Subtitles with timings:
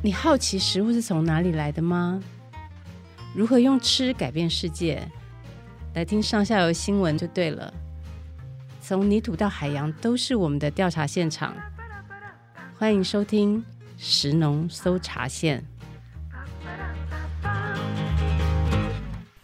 [0.00, 2.22] 你好奇食物是从哪里来的吗？
[3.34, 5.02] 如何用吃改变世界？
[5.94, 7.74] 来听上下游新闻就对了。
[8.80, 11.52] 从泥土到海洋，都是我们的调查现场。
[12.78, 13.64] 欢迎收听
[13.96, 15.64] 食农搜查线。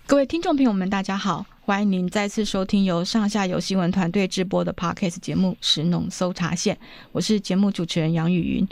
[0.06, 6.76] 各位听众朋友们，大家好，欢迎您再次收听由上下游新闻团队制播的 Podcast 节目《食农搜查线》，
[7.10, 8.68] 我是节目主持人杨雨芸。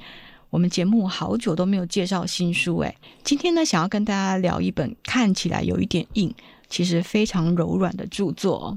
[0.53, 2.95] 我们节目好久都没有介绍新书，哎，
[3.25, 6.31] 今天呢，想要跟大家聊一本看起来有一点硬，
[6.69, 8.77] 其实非常柔软的著作哦。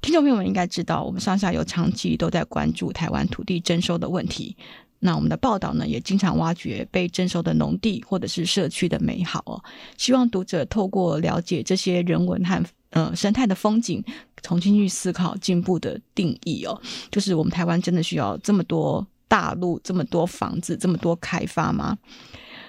[0.00, 4.56] 听众朋友们应该知道，我们上下游长期都在关注台湾土地征收的问题。
[4.98, 9.62] 那我们的报道呢，也经常挖掘被征收的农地或者是社区的美好哦。
[9.98, 14.02] 希望读者透过了解这些人文和呃生态的风景，
[14.42, 16.80] 重新去思考进步的定义哦。
[17.10, 19.06] 就是我们台湾真的需要这么多。
[19.28, 21.96] 大陆这么多房子，这么多开发吗？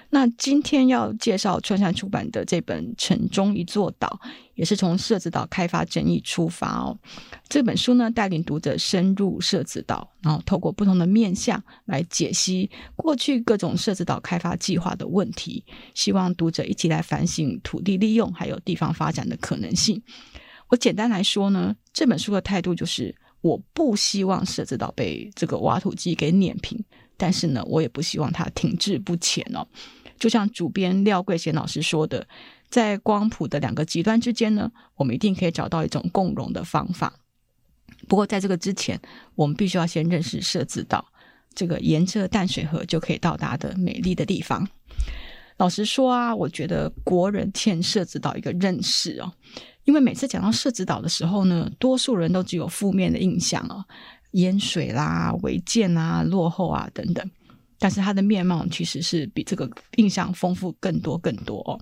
[0.10, 4.08] 那今天要介绍春山出版的这本《城中一座岛》，
[4.56, 6.98] 也是从社子岛开发争议出发哦。
[7.50, 20.02] 这本书呢，带领读者深入社子岛，然后透过不同的面向来解析过去各种社子岛开发计划的问题，希望读者一起来反省土地利用还有地方发展的可能性。
[20.70, 23.14] 我简单来说呢，这本书的态度就是。
[23.48, 26.84] 我不希望设置岛被这个挖土机给碾平，
[27.16, 29.66] 但是呢，我也不希望它停滞不前哦。
[30.20, 32.28] 就像主编廖桂贤老师说的，
[32.70, 37.14] 在光谱的两个极端之间呢，我们一定可以找到一种共融的方法。
[38.08, 39.00] 不过在这个之前，
[39.36, 41.06] 我们必须要先认识设置岛
[41.54, 44.68] 这个沿着淡水河就可以到达的美丽的地方。
[45.58, 49.32] 老实说啊，我觉得国人欠设置岛一个认识哦。
[49.88, 53.82] 因为每次讲到社子岛的时候呢，多数人都只有负面的印象哦，
[54.32, 57.32] 淹水啦、违建啊、落后啊等等。
[57.80, 61.80] 但是它的面貌其实是比这个印象丰富更多更多哦。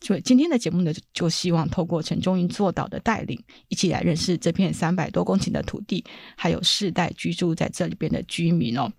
[0.00, 6.02] 所以今天的节目呢，就希望透过城中一座岛的带领，一起来认识这片三百多公顷的土地，
[6.36, 8.90] 还有世代居住在这里边的居民哦。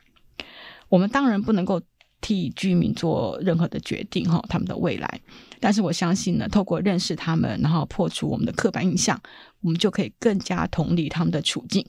[0.89, 1.81] 我们当然不能够。
[2.25, 5.19] 替居民做任何的决定哈，他们的未来。
[5.63, 9.17] 但是我相信呢，透过认识他们，然后破除我们的刻板印象，
[9.61, 11.85] 我们就可以更加同理他们的处境。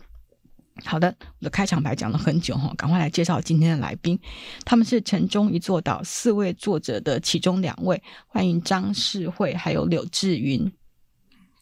[0.84, 4.16] 好的，我的开场白讲了很久哈，赶快来介绍今天的来宾。
[4.64, 10.72] 他们是城中一座岛四位作者的其中两位，欢迎张世慧还有柳志云。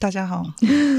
[0.02, 0.44] 大家好，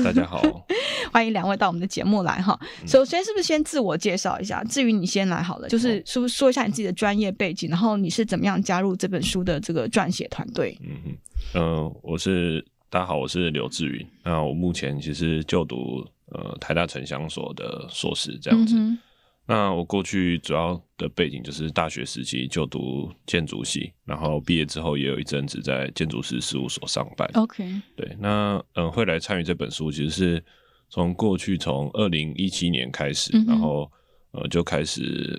[0.02, 0.42] 大家好，
[1.12, 2.58] 欢迎两位到我们的节目来哈。
[2.88, 4.64] 首先，是不是先自我介绍一下？
[4.64, 10.80] 至于你先来好了，就是是不是说一下你自己的专业背景，然后你是怎么样加入这本书的这个撰写团队？
[10.82, 14.08] 嗯嗯，呃，我是大家好，我是刘志云。
[14.24, 18.78] 那我目前其实就读呃台大城乡所的硕士这样子。
[18.78, 18.98] 嗯
[19.46, 27.30] 那我过去主要的背景就是大学时期就读建筑系，然后毕业之后也有一阵子在建筑师事务所上班。
[27.34, 30.46] OK，对，那嗯、呃，会来参与这本书，其实是
[30.90, 33.92] 从过去从二零一七年开始，嗯、然后
[34.32, 35.38] 呃就开始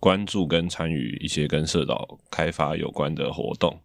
[0.00, 3.78] 关注跟参与一些跟社岛开发有关的活动。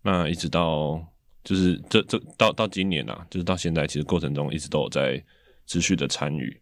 [0.00, 1.04] 那一直到
[1.44, 5.22] 就是这这到到今年啊，就是到现在，其实过程中一直都有在
[5.66, 6.58] 持续的参与。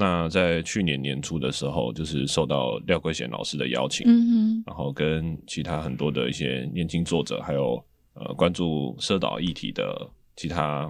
[0.00, 10.88] 那在去年年初的时候，就是受到廖桂贤老师的邀请，嗯哼，然后跟其他很多的一些年轻作者，还有呃关注社岛议题的其他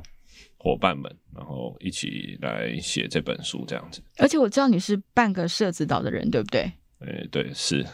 [0.58, 4.02] 伙伴们，然后一起来写这本书这样子。
[4.18, 6.70] 而且我知道你是半个社子岛的人，对不对？
[7.00, 7.86] 诶、欸，对，是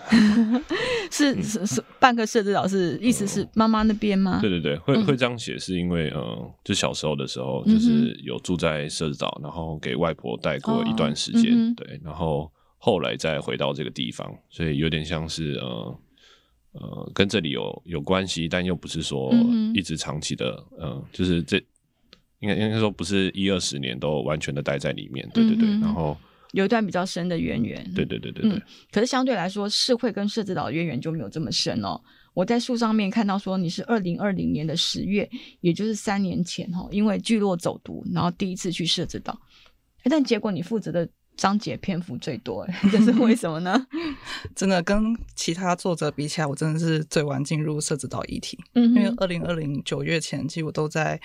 [1.12, 4.38] 是是是半个社子岛，是意思是妈妈那边吗？
[4.40, 15.98] 对对对，会会这样写，是因为嗯，就小时候的时候，就是有住在社子岛，然后给外婆带过一段时间，哦、对，然后后来再回到这个地方，所以有点像是呃
[16.72, 19.30] 呃，跟这里有有关系，但又不是说
[19.74, 21.58] 一直长期的，嗯、呃，就是这
[22.40, 26.16] 应该应该说不是一二十年都完全的待在里面，对对对，然后。
[26.54, 28.52] 有一段比较深的渊源，对对对对对。
[28.52, 32.00] 嗯，可是相对来说，社会跟社子岛的渊源就没有这么深哦。
[32.32, 35.28] 我在书上面看到说，你是二零二零年的十月，
[35.60, 39.36] 也就是三年前哈，因为聚落走读，然后第一次去社子岛，
[40.04, 43.86] 但结果你负责的章节篇幅最多， 这是为什么呢？
[44.54, 45.02] 真的跟
[45.34, 51.20] 其他作者比起来，我真的是最晚进入社子岛议题，嗯，因为二零二零九月前，其实我都在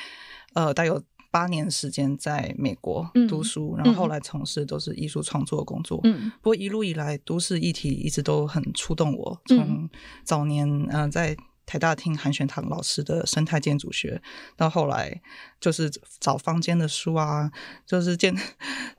[0.53, 1.03] 呃带有。
[1.31, 5.99] 八年时间在美国读书，嗯、然后后来从事都是艺术创作的工作。
[6.03, 9.41] 嗯，不过一路以来，都市议题一直都很触动我。
[9.45, 9.89] 从
[10.23, 14.19] 早年嗯、呃、在台大听韩玄堂老师的生态建筑学，
[14.57, 15.21] 到后来
[15.61, 15.87] 就是
[16.19, 17.51] 找坊间的书啊，
[17.85, 18.35] 就是建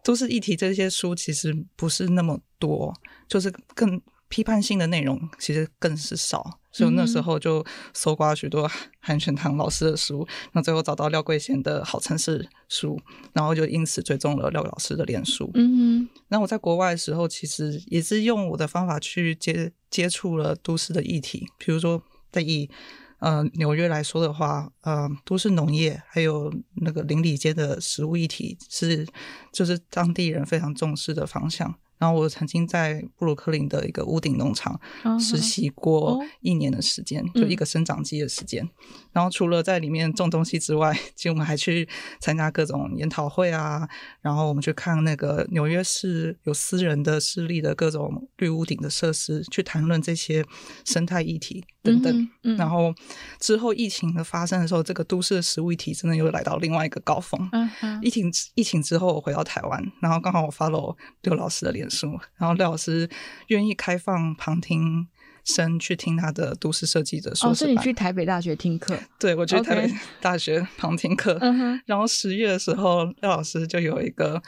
[0.05, 2.95] 都市议题这些书其实不是那么多，
[3.27, 8.71] 就是更批判性的内容其实更是少，所以那时候就搜刮许多
[9.01, 13.01] 韩全堂老师的书，那最后找到廖桂贤的好城市书，
[13.33, 15.51] 然后就因此追踪了廖老师的脸书。
[15.55, 22.71] 嗯哼，那我在国外的时候，其实也是用我的方法去接接触了都市的议题，比如说在以
[23.19, 29.07] 呃纽约来说的话，呃都市农业还有那个邻里间的食物议题是
[29.53, 31.75] 就是当地人非常重视的方向。
[32.01, 34.81] 然后我曾经在布鲁克林的一个屋顶农场
[35.21, 37.43] 实习过一年的时间，uh -huh.
[37.43, 38.65] 就一个生长季的时间。
[38.65, 38.71] Uh.
[39.13, 41.87] 然后除了在里面种东西之外， 其实我们还去
[42.19, 43.87] 参加各种研讨会啊。
[44.23, 50.43] 然后我们去看那个纽约市有私人的势力的各种绿屋顶的设施，去谈论这些
[50.87, 52.29] 生态议题等等。
[52.43, 52.57] Uh.
[52.57, 52.95] 然后
[53.39, 57.39] 之后疫情的发生的时候，这个都市的食物议题真的又来到另外一个高峰。
[57.51, 58.03] Uh -huh.
[58.03, 61.90] 疫情疫情之后，我回到台湾，然后刚好我 follow 刘老师的脸。
[62.37, 63.11] 然后廖老师
[63.49, 65.09] 愿意开放旁听
[65.45, 67.53] 生去听他的都市设计的硕士班。
[67.53, 68.97] 哦，是你去台北大学听课？
[69.19, 71.39] 对，我去台北大学旁听课。
[71.39, 71.81] Okay.
[71.87, 74.41] 然后十月的时候，廖老师就有一个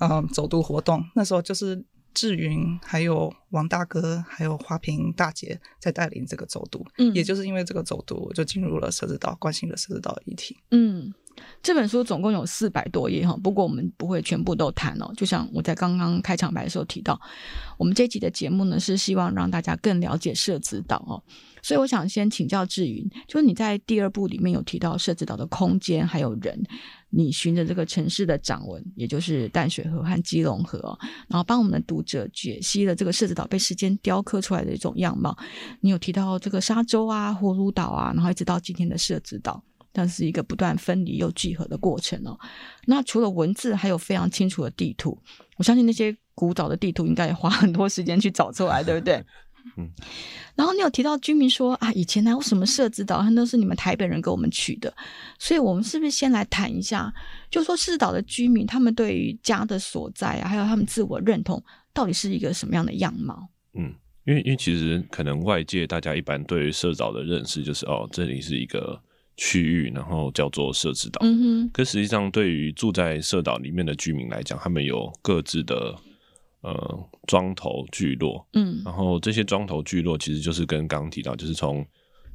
[0.00, 1.84] 嗯走读活动，那时候就是
[2.14, 6.86] 志云、还有王大哥、还有花瓶大姐在带领这个走读。
[6.98, 10.56] 嗯，也就是因为这个走读，我就进入了社子岛，关心了社子岛的议题。
[10.70, 11.12] 嗯。
[11.62, 15.12] 这本书总共有四百多页哈，不过我们不会全部都谈哦。
[15.16, 17.20] 就像我在刚刚开场白的时候提到，
[17.78, 21.22] 我们这集的节目呢是希望让大家更了解社子岛哦。
[21.62, 26.56] 所以我想先请教志云，就是你在第二部里面有提到社子岛的空间还有人，
[27.10, 30.96] 你循着这个城市的掌纹，也就是淡水河和基隆河，
[31.28, 35.36] 然后帮我们的读者解析了这个社子岛被时间雕刻出来的一种样貌。
[35.80, 39.60] 你有提到这个沙洲啊、葫芦岛啊，然后一直到今天的社子岛。
[39.96, 42.38] 但是一个不断分离又聚合的过程哦。
[42.84, 45.18] 那除了文字，还有非常清楚的地图。
[45.56, 49.24] 我相信那些古早的地图应该也花很多时间去找出来，对不对？
[49.78, 49.90] 嗯。
[50.54, 54.94] 然后你有提到居民说啊，以前哪有什么社子岛，都是你们台北人给我们取的。
[55.38, 57.10] 所以，我们是不是先来谈一下，
[57.50, 61.62] 就说市岛的居民，他们对于家的所在啊，还有他们自我认同，
[61.94, 63.48] 到底是一个什么样的样貌？
[63.74, 63.94] 嗯，
[64.24, 69.00] 因为因为其实可能外界大家一般对于社子岛的认识就是哦，这里是一个。
[69.36, 71.20] 区域，然后叫做社子岛。
[71.22, 71.70] 嗯哼。
[71.72, 75.94] 可实际上，对于住在社岛里面的居民来讲，他们有各自的
[76.62, 78.46] 呃庄头聚落。
[78.54, 78.80] 嗯。
[78.84, 81.86] 然后这些庄头聚落，其实就是跟刚刚提到，就是从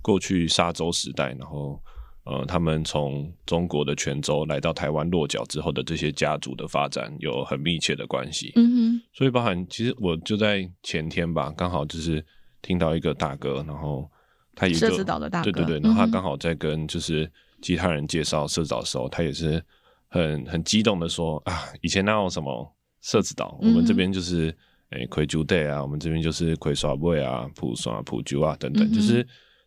[0.02, 1.82] 过去沙洲时代，然后
[2.24, 8.52] 呃，他们从中国的泉州来到台湾落脚之后的这些家族的发展，有很密切的关系。
[8.56, 9.02] 嗯哼。
[9.12, 12.24] 所以，包含其实我就在前天吧，刚好就是
[12.62, 14.08] 听到一个大哥，然后。
[14.56, 17.32] 他也就社子岛的大哥，对对对，然后他刚好在跟就是
[17.62, 19.64] 其他人介绍社子岛的时候，嗯、他也是
[20.10, 24.56] 很很激动的说啊，以前那有什么社子岛，嗯，我们这边就是
[24.90, 29.24] 诶魁州带啊，我们这边就是魁耍尾啊、普耍普酒啊等等，嗯，就是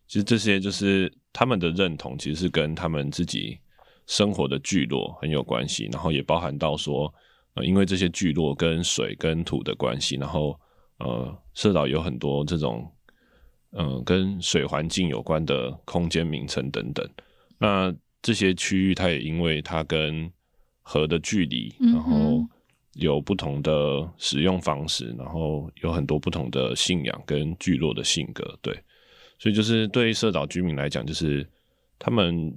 [0.07, 3.59] 其实这些就是他们的认同，其实是跟他们自己
[4.07, 7.13] 生活的聚落很有关系，然后也包含到说，
[7.55, 10.61] 呃，因为这些聚落跟水跟土的关系，然后
[10.99, 12.91] 呃，社岛有很多这种。
[13.77, 17.05] 嗯，跟水环境有关的空间名称等等，
[17.59, 17.93] 那
[18.23, 20.31] 这些区域它也因为它跟
[20.81, 22.47] 河的距离，然后
[22.93, 28.73] 有不同的使用方式，然后有很多不同的信仰跟聚落的性格，对，
[29.41, 31.45] 所以就是对社岛居民来讲，就是
[31.99, 32.57] 他们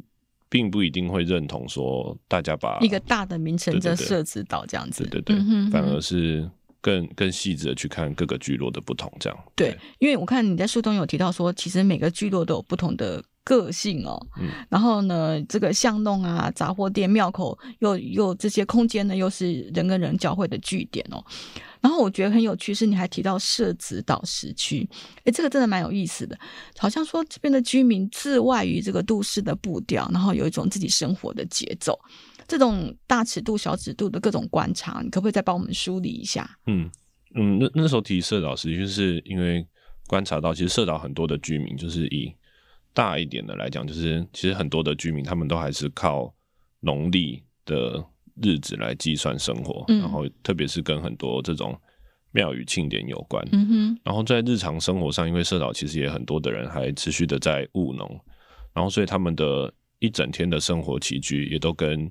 [0.50, 6.48] 并不一定会认同说大家把一个大的名称叫社子岛这样子，对对对，对对对，反而是。
[6.82, 14.18] 更更细致的去看各个聚落的不同，这样对，对，因为我看你在书中有提到说，其实每个聚落都有不同的个性哦。
[14.40, 21.24] 嗯，然后呢，这个巷弄啊、杂货店、庙口，又又这些空间呢，又是人跟人交汇的据点哦。
[21.80, 24.88] 然后我觉得很有趣，是你还提到社子岛时区，
[25.26, 26.38] 诶，这个真的蛮有意思的，
[26.78, 31.98] 好像说这边的居民自外于这个都市的步调，然后有一种自己生活的节奏。
[32.48, 36.50] 这种大尺度、小尺度的各种观察，你可不可以再帮我们梳理一下？
[36.66, 36.90] 嗯
[37.36, 39.66] 嗯，那那时候提社岛，实际就是因为
[40.08, 42.34] 观察到，其实社岛很多的居民，就是以
[42.94, 46.34] 大一点的来讲，就是其实很多的居民，他们都还是靠
[46.80, 48.04] 农历的
[48.42, 51.78] 日子来计算生活，嗯、然后特别是跟很多这种
[52.32, 53.46] 庙宇庆典有关。
[53.52, 58.10] 嗯哼，然后在日常生活上，因为社岛其实也很多的人还持续的在务农，
[58.74, 62.10] 然后所以他们的一整天的生活起居也都跟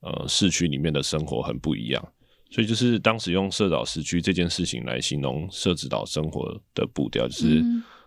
[0.00, 2.12] 呃，市区里面的生活很不一样，
[2.50, 7.64] 所以就是当时用社岛市区这件事情来形容社子岛生活的步调，就是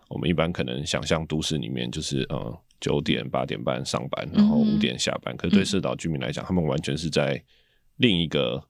[0.08, 5.36] 我们一般可能想象都市里面就是呃九点八点半上班，然后五点下班。
[5.36, 7.44] 可是对社岛居民来讲，他们完全是在
[7.98, 8.64] 另一个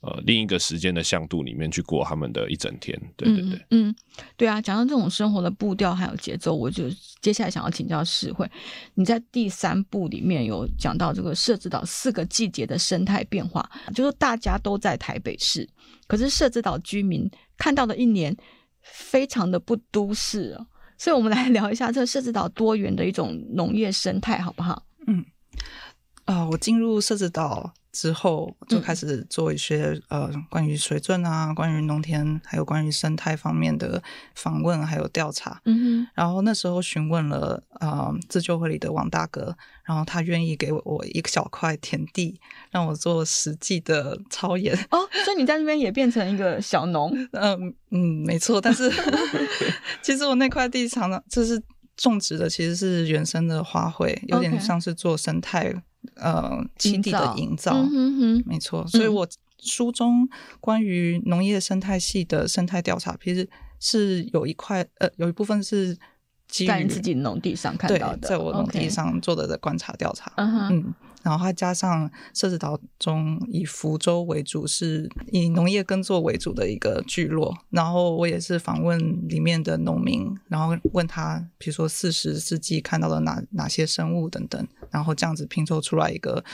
[0.00, 3.94] 呃，另一个时间的向度里面去过他们的一整天，对对对，嗯，嗯
[4.36, 6.84] 对啊，讲到这种生活的步调还有节奏，我就
[7.20, 8.48] 接下来想要请教世慧，
[8.94, 15.68] 你在第三部里面有讲到这个社子岛四个季节的生态变化，就是大家都在台北市，
[16.06, 18.36] 可是社子岛居民看到的一年
[18.82, 20.66] 非常的不都市哦，
[20.98, 24.86] 所以我们来聊一下这个社子岛多元的一种农业生态，好不好？
[25.08, 25.24] 嗯，
[26.26, 27.72] 啊、呃，我进入社子岛。
[27.96, 34.02] 之后就开始做一些、嗯、呃关于水圳啊、关于农田还有关于生态方面的
[34.34, 35.58] 访问还有调查。
[35.64, 36.08] 嗯哼。
[36.14, 42.38] 然后那时候询问了呃自救会里的王大哥，然后他愿意给我一小块田地，
[42.70, 44.76] 让我做实际的操演。
[44.90, 47.10] 哦，所以你在那边也变成一个小农？
[47.32, 48.60] 嗯 嗯，没错。
[48.60, 48.92] 但是
[50.02, 51.62] 其实我那块地常常就是
[51.96, 55.72] 种植的，其实是原生的花卉，有点像是做生态。
[56.14, 58.86] 呃，基地的营造，嗯、哼哼没错。
[58.86, 59.26] 所以我
[59.58, 60.28] 书中
[60.60, 63.48] 关于农业生态系的生态调查，其实
[63.80, 65.96] 是有一块，呃，有一部分是
[66.48, 70.32] 基于在你自己农地上看到的，在我农地上做的的观察调查。
[70.36, 70.94] 嗯。
[71.26, 77.52] 然后它加上社子岛中以福州为主，是以农业耕作为主的一个聚落。
[77.70, 78.96] 然后我也是访问
[79.28, 86.44] 里面的农民，然后问他，比如说四十世纪看到了哪哪些生物等等，然后这样子拼凑出来一个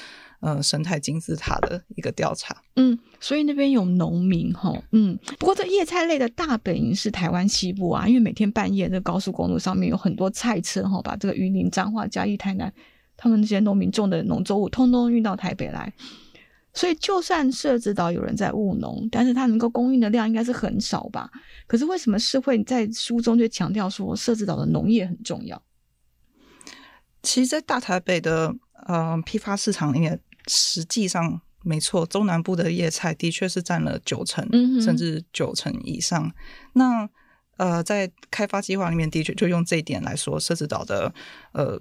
[0.40, 2.56] 呃生态金字塔的一个调查。
[2.76, 12.72] 嗯，所以那边有农民哈，嗯，不过这叶菜类的大本营是台湾西部啊，因为每天半夜这高速公路上面有很多菜车哈，把这个云林、彰化、嘉义、台南。
[13.22, 15.92] 他们那些农民种的农作物，通通运到台北来，
[16.74, 21.30] 所以就算社子岛有人在务农，但是他能够供应的量应该是很少吧？
[21.68, 25.62] 可是为什么世慧在书中就强调说社子岛的农业很重要？
[27.22, 28.52] 其实，在大台北的
[28.88, 36.32] 呃批发市场里面，实际上没错，中南部的叶菜的确是占了九成，嗯、甚至九成以上。
[36.72, 37.08] 那
[37.56, 41.14] 呃，在开发计划里面，的确就用这一点来说，社子岛的
[41.52, 41.80] 呃。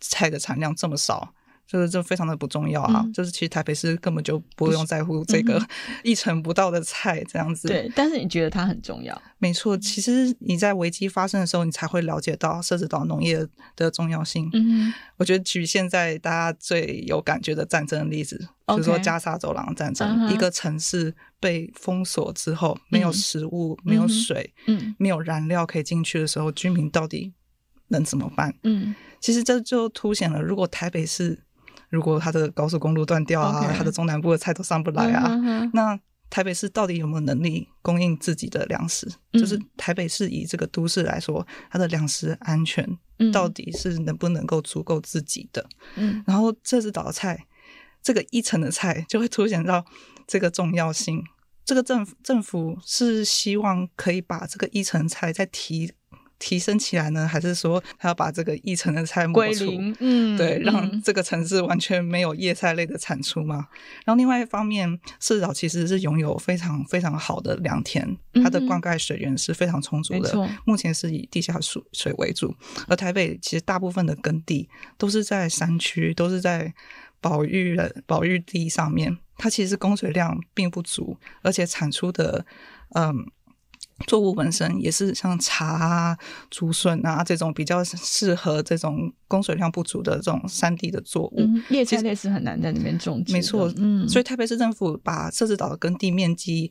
[0.00, 1.34] 菜的产量这么少，
[1.66, 3.02] 就是这非常的不重要啊！
[3.04, 5.64] 嗯、就是其实台北市根本就不用在乎这个
[6.04, 7.68] 一成不到的菜这样子。
[7.68, 9.20] 对，但是你觉得它很重要？
[9.38, 14.50] 没错，其实你在危机发生的时候，你才会了解到涉及到农业的重要性。
[14.52, 18.36] 嗯，我觉得举现在大家最有感觉的战争的例子，
[18.66, 27.32] 比如说加沙走廊战争.一个城市被封锁之后，没有食物、嗯、没有水、嗯，没有燃料可以进去的时候，居民到底
[27.88, 28.54] 能怎么办？
[28.64, 28.94] 嗯。
[29.22, 31.42] 其实这就凸显了，如果台北市
[31.88, 35.70] 如果它的高速公路断掉啊.它的中南部的菜都上不来啊，uh huh.
[35.72, 35.98] 那
[36.28, 39.06] 台北市到底有没有能力供应自己的粮食？
[39.32, 42.84] 嗯、就是台北市以这个都市来说，它的粮食安全
[43.32, 45.64] 到底是能不能够足够自己的？
[45.96, 47.46] 嗯，然后这是岛菜，
[48.02, 49.84] 这个一层的菜就会凸显到
[50.26, 51.22] 这个重要性。
[51.64, 55.92] 这个政府政府是希望可以把这个一层菜再提。
[56.42, 59.64] 提升起来呢，还是说他要把这个一层的菜抹除？
[60.00, 63.58] 嗯，对，让这个城市完全没有叶菜类的产出嘛。
[63.58, 70.32] 嗯、然后另外一方面，社子岛其实是拥有非常非常好的良田，它的灌溉水源是非常充足的。
[70.34, 72.52] 嗯、目前是以地下水水为主，
[72.88, 74.68] 而台北其实大部分的耕地
[74.98, 76.74] 都是在山区，都是在
[77.20, 82.44] 保育的保育地上面，它其实供水量并不足，而且产出的
[82.96, 83.30] 嗯。
[84.06, 86.16] 作物本身也是像茶啊、
[86.50, 91.48] 竹笋啊这种比较适合这种供水量不足的这种山地的作物。
[91.70, 93.32] 叶菜类是很难在那边种植。
[93.32, 96.70] 没错，嗯，所以台北市政府把设置岛的耕地面积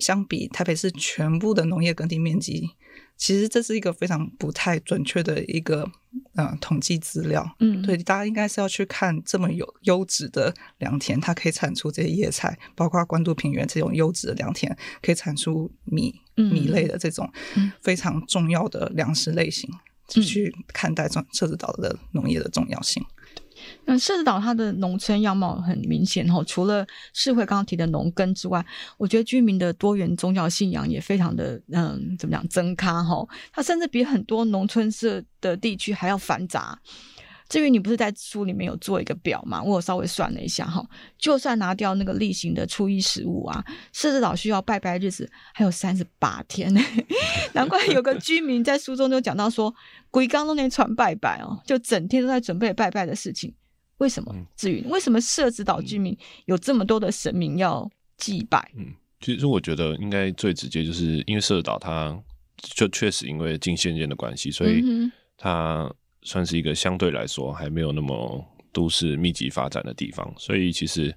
[0.00, 2.70] 相比台北市全部的农业耕地面积。
[3.16, 5.90] 其实这是一个非常不太准确的一个
[6.34, 17.30] 呃统计资料，嗯，对，大家应该是要去看这么有优质的良田，它可以产出这些叶菜，包括关渡平原这种优质的良田，可以产出米米类的这种
[17.80, 19.70] 非常重要的粮食类型，
[20.14, 23.02] 嗯、去看待这这子岛的农业的重要性。
[23.84, 28.64] 那社子岛它的农村样貌很明显哈，除了世会刚刚提的农耕之外，
[28.98, 36.78] 我觉得居民的多元宗教信仰也非常的嗯，怎么讲增咖哈，它甚至比很多农村社的地区还要繁杂。
[37.48, 39.62] 至于你不是在书里面有做一个表吗？
[39.62, 40.84] 我有稍微算了一下哈，
[41.16, 46.80] 就算拿掉那个例行的初一十五啊，社子岛需要拜拜日子还有三十八天呢，
[47.54, 49.72] 难怪有个居民在书中就讲到说，
[50.10, 53.54] 鬼刚都那传拜拜哦，就整天都在准备拜拜的事情。
[53.98, 54.34] 为什么？
[54.56, 58.70] 至于为什么社子岛居民有这么多的神明要祭拜？
[58.76, 62.18] 嗯，其实我觉得应该最直接就是因为社子岛它
[62.58, 64.82] 就确实因为近县间的关系，所以
[65.36, 65.88] 它。
[66.26, 71.14] 算是一个相对来说还没有那么都市密集发展的地方，所以其实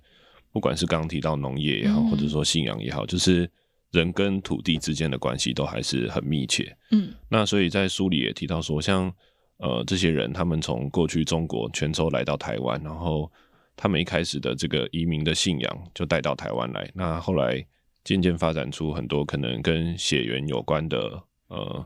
[0.52, 3.50] 不管是刚刚提到农业也好，或者说信仰也好，就是
[3.92, 6.78] 人跟土地之间的关系都还是很密切。
[6.92, 9.12] 嗯，那所以在书里也提到说，像
[9.58, 13.32] 呃这些人，他们从过去中国泉州来到台湾，然后
[13.76, 17.66] 他们一开始的这个移民的信仰就带到台湾来，那后来
[18.04, 21.86] 渐渐发展出很多可能跟血缘有关的呃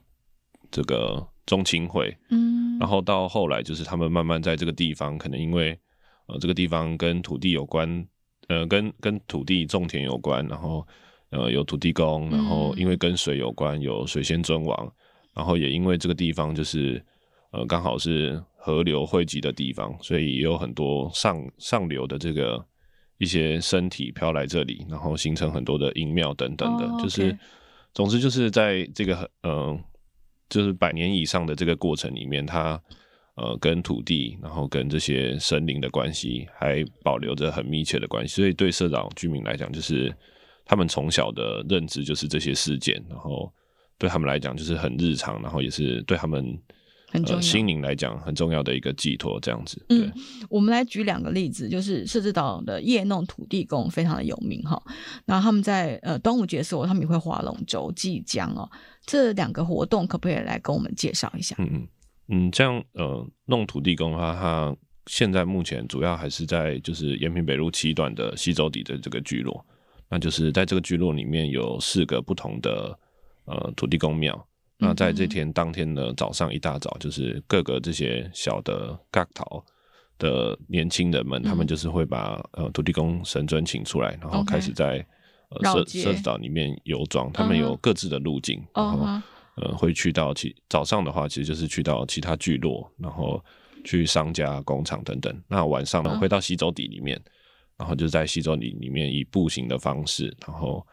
[0.69, 2.15] 这个宗亲会。
[2.29, 5.77] 嗯，然后到后来就是他们慢慢在这个地方，可能因为
[6.27, 8.05] 呃这个地方跟土地有关。
[8.49, 10.85] 呃，跟跟土地种田有关，然后
[11.29, 14.93] 呃有土地公，然后因为跟水有关，有水仙尊王，
[15.33, 17.01] 然后也因为这个地方就是
[17.51, 22.63] 呃刚好是河流汇集的地方，所以也有很多上上流的这个
[23.17, 27.01] 一些身体飘来这里，然后形成很多的阴庙等等的，oh.
[27.01, 27.35] 就是
[27.93, 29.79] 总之就是在这个嗯、呃、
[30.49, 32.81] 就是百年以上的这个过程里面，它。
[33.35, 40.15] 呃，跟土地，然后跟这些森林的关系还保留着很密切的关系，所以对社长居民来讲，就是
[40.63, 43.51] 他们从小的认知就是这些事件，然后
[43.97, 46.45] 对他们来讲就是很日常，然后也是对他们
[47.13, 49.85] 很重要、呃、心灵来讲很重要的一个寄托，这样子。
[49.87, 49.99] 对。
[49.99, 50.13] 嗯，
[50.49, 54.81] 我们来举两个例子，就是设置岛的夜弄土地公非常的有名哈，
[55.25, 58.67] 然后他们在呃端午节的时候，他们也会划龙舟、祭江哦，
[59.05, 61.55] 这两个活动可不可以来跟我们介绍一下？
[61.59, 61.87] 嗯嗯。
[62.29, 64.75] 嗯，这样呃，弄土地公的话，它
[65.07, 69.63] 现在目前主要还是在就是延平北路七段的西洲底的这个聚落，
[70.09, 72.97] 那就是在这个聚落里面有四个不同的
[73.45, 74.47] 呃土地公庙。
[74.83, 79.63] 那在这天当天的早上一大早，就是各个这些小的角头
[80.17, 85.05] 的年轻人们，他们就是会把呃土地公神尊请出来，然后开始在
[85.49, 89.07] 呃社社子岛里面游庄，他们有各自的路径，然后。
[89.55, 93.39] 呃，会去到其早上的话，其实就是去到其他聚落，然后
[93.83, 95.31] 去商家、工厂等等。
[95.47, 97.21] 那晚上呢，会到西洲底里面，
[97.77, 100.83] 然后就在西洲底里面以步行的方式，然后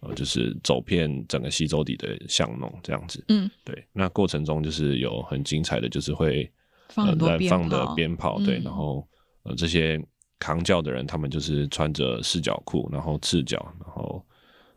[0.00, 3.24] 呃，就是走遍整个西周底的巷弄这样子。
[3.28, 3.86] 嗯，对。
[3.92, 6.50] 那过程中就是有很精彩的，就是会
[6.88, 9.06] 放燃放的鞭炮，对，然后
[9.42, 10.00] 呃这些
[10.38, 14.24] 扛轿的人，他们就是穿着四角裤，然后赤脚，然后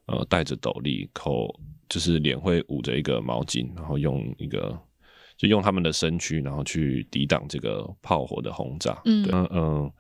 [0.05, 1.59] 呃戴着斗笠，口。
[1.89, 4.79] 就是脸会捂着一个毛巾，然后用一个
[5.35, 8.97] 就用他们的身躯，然后去抵挡这个炮火的轰炸。
[9.03, 9.93] 嗯嗯嗯呃，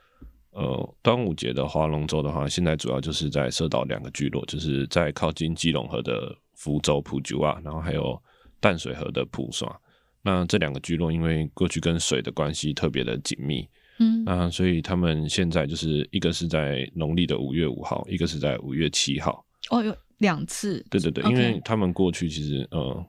[1.01, 8.21] 端午节的划龙舟的话，现在主要就是在社岛两个聚落，就是在靠近基隆河的福州普吉瓦，然后还有
[8.59, 9.79] 淡水河的普耍。
[10.21, 13.67] 那这两个聚落因为过去跟水的关系特别的紧密，
[13.99, 19.45] 嗯，那所以他们现在就是一个是在农历的五月五号，一个是在五月七号。
[19.69, 19.95] 哦有。
[20.21, 23.05] 两次，对对对，因为他们过去其实，呃，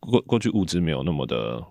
[0.00, 1.62] 过过去物资没有那么的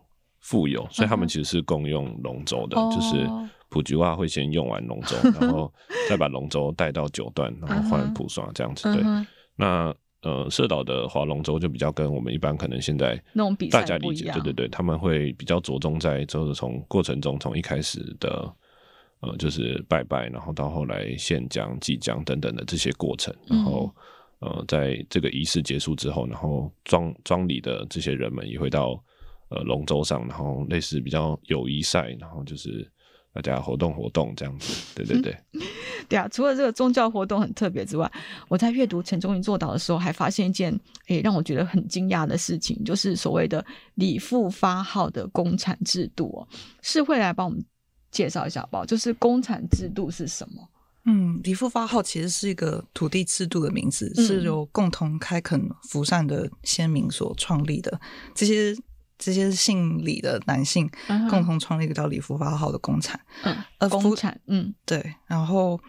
[0.43, 3.27] 富有，所以他们其实是共用龙舟的，就是
[3.69, 5.73] 普吉话会先用完龙舟， 然后
[6.07, 8.93] 再把龙舟带到九段，然后换普刷这样子。
[8.93, 9.01] 对，
[9.55, 13.19] 那呃，社岛的划龙舟就比较跟我们一般可能现在
[13.71, 18.53] 大家理解，对对对，他们会比较着重在就是从过程中从一开始的
[19.21, 23.89] 呃，就是拜拜，然后到后来献江、祭江等等的这些过程，然后。
[24.39, 29.01] 呃，在这个仪式结束之后，然后庄庄里的这些人们也会到
[29.53, 32.89] 呃龙舟上，然后类似比较友谊赛，然后就是
[33.33, 34.73] 大家活动活动这样子。
[34.95, 35.37] 对对对，
[36.09, 36.27] 对啊。
[36.27, 38.11] 除了这个宗教活动很特别之外，
[38.47, 46.47] 我在阅读陈忠云作导的时候，还发现一件诶让我觉得很惊讶的事情，就是所谓的李富发号的公产制度哦，
[46.81, 47.63] 是会来帮我们
[48.11, 48.85] 介绍一下好不好？
[48.85, 50.69] 就是公产制度是什么？
[51.05, 57.99] 嗯，李富发号其实是一个土地制度的名字，嗯、是由共同开垦福善的先民所创立的。
[58.33, 58.73] 这些
[59.17, 60.89] 这些姓李的男性
[61.29, 63.19] 共同创立一个叫李福发号的工厂。
[63.43, 65.15] 嗯，呃，公产，嗯，对。
[65.27, 65.79] 然后，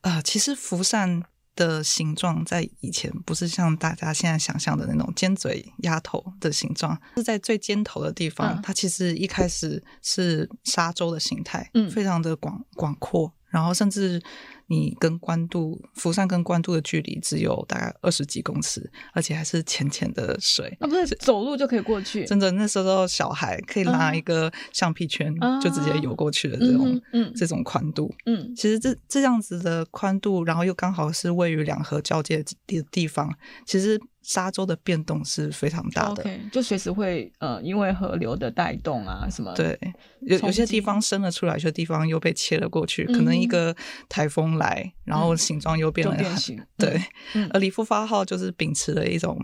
[0.00, 1.22] 呃，其实福善
[1.54, 8.56] 的形状在以前不是像大家现在想象的那种尖嘴鸭头的形状，是在最尖头的地方。
[8.56, 13.32] 嗯、它其实一开始是沙洲的形态，嗯，非常的广广阔。
[13.48, 14.18] 然后甚至
[14.72, 22.24] 你跟关渡福善跟关渡的距离只有大概二十几公尺，而且还是浅浅的水，那、啊、不是走路就可以过去？
[22.24, 25.30] 真的，那时候小孩可以拉一个橡皮圈
[25.60, 33.30] 就直接游过去的这种，嗯，嗯这种宽度，嗯，其实这这样子的宽度，然后又刚好是位于两河交界的地方，
[33.66, 34.00] 其实。
[34.24, 39.76] 沙洲的变动是非常大的，okay, 就随时会呃，因为河流的带动啊什么，对，
[40.20, 43.74] 有有些地方伸了出来，有些地方又被切了过去，嗯、可能一个
[44.08, 46.60] 台风来，然后形状又变了，变 形。
[46.78, 47.02] 对，
[47.34, 49.36] 嗯、而李富发号就是秉持了一种。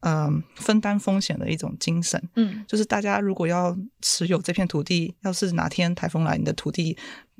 [0.00, 6.96] 嗯、呃，分担风险的一种精神，嗯，就是大家如果要持有这片土地，要是哪天台风来，你的土地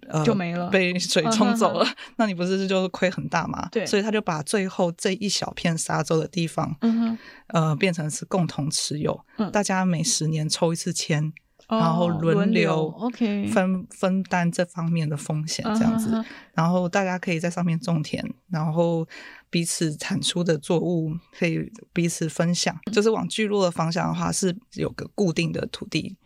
[0.09, 1.87] 呃就没了，被水冲走了，
[2.19, 3.69] 那你不是就亏很大吗？
[3.71, 7.19] 对，所以他就把最后这一小片沙洲的地方，嗯哼，
[7.55, 11.33] 呃，变成是共同持有，嗯，大家每十年抽一次签。
[11.69, 16.25] 然后轮流，OK，分分担这方面的风险，这样子。
[16.55, 19.07] 然后大家可以在上面种田，然后
[19.51, 22.75] 彼此产出的作物可以彼此分享。
[22.91, 26.17] 就是往聚落的方向的话，是有个固定的土地，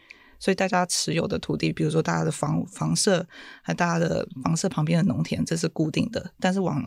[0.42, 3.24] 所以大家持有的土地，比如说大家的房房舍，
[3.62, 6.32] 还大家的房舍旁边的农田，这是固定的。
[6.40, 6.82] 但是往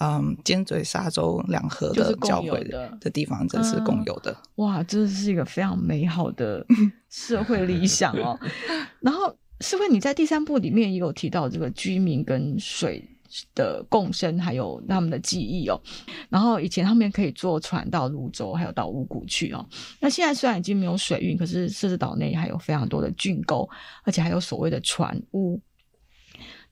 [0.00, 4.32] 嗯，尖嘴沙洲两河的交汇的的地方，这是共有的。
[4.32, 6.64] 嗯、哇，这是一个非常美好的
[7.10, 8.38] 社会理想哦。
[9.00, 13.15] 然后，诗慧你在第三部里面也有提到这个居民跟水
[13.54, 15.80] 的共生，还有他们的记忆哦。
[16.28, 19.66] 然后以前他们可以坐船到泸州，还有到五谷去哦。
[20.00, 23.68] 那现在虽然已经没有水运，可是社子岛内还有非常多的郡沟，
[24.04, 25.60] 而且还有所谓的船屋。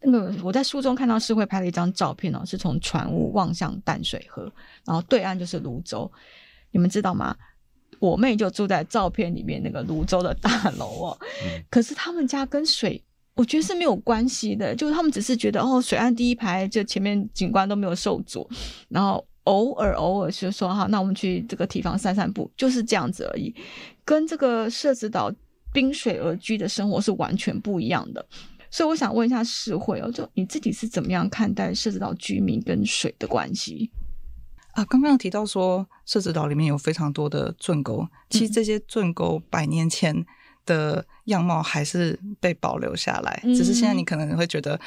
[0.00, 4.52] 那个我在书中看到是会拍了一张照片哦，是从船屋望向淡水河，
[4.84, 6.10] 然后对岸就是泸州。
[6.70, 7.36] 你们知道吗？
[8.00, 11.18] 我妹就住在照片里面那个泸州的大楼哦。
[11.70, 13.02] 可是他们家跟水，
[13.34, 18.48] 我觉得是没有关系的，就是他们只是觉得哦，水岸第一排就前面景观都没有受阻，
[18.88, 23.54] 然后偶尔偶尔就说哈，那我们去这个地方散散步，就是这样子而已，
[24.04, 25.32] 跟这个社子岛
[25.72, 28.24] 滨水而居的生活是完全不一样的。
[28.70, 33.90] 所以我想问一下世会哦，就你自己是怎么样看待社子岛居民跟水的关系
[34.72, 34.84] 啊？
[34.86, 40.24] 刚刚提到说社子岛里面有非常多的圳沟，其实这些圳沟百年前
[40.66, 44.78] 的样貌还是被保留下来，嗯、只是现在你可能会觉得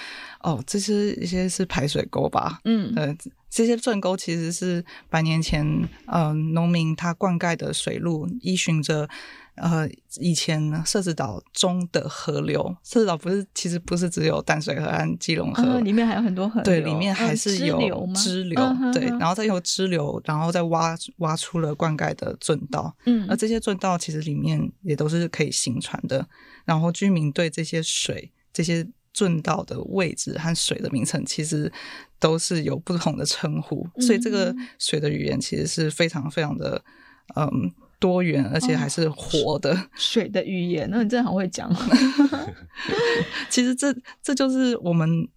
[0.42, 2.60] 哦，这是一些是排水沟吧？
[2.66, 3.16] 嗯，呃，
[3.50, 5.66] 这些圳沟其实是百年前
[6.06, 9.10] 呃农民他灌溉的水路，依循着。
[9.58, 9.90] 呃，
[10.20, 26.28] 以前呢，社子岛中的河流，社子岛不是其实不是只有淡水河和基隆河，嗯，里面还有很多河流，对，里面还是有支流，嗯、对，然后再有支流，然后再挖挖出了灌溉的圳道，嗯，而这些圳道其实里面也都是可以行船的，
[26.64, 31.72] 然后居民对这些水、这些圳道的位置和水的名称，其实
[32.20, 36.84] 都是有不同的称呼，所以这个水的语言其实是非常非常的，
[37.36, 37.74] 嗯。
[38.00, 40.88] 多元，而且还是活的、哦、水的语言。
[40.92, 41.72] 那你真的很会讲。
[43.50, 45.28] 其实这这就是我们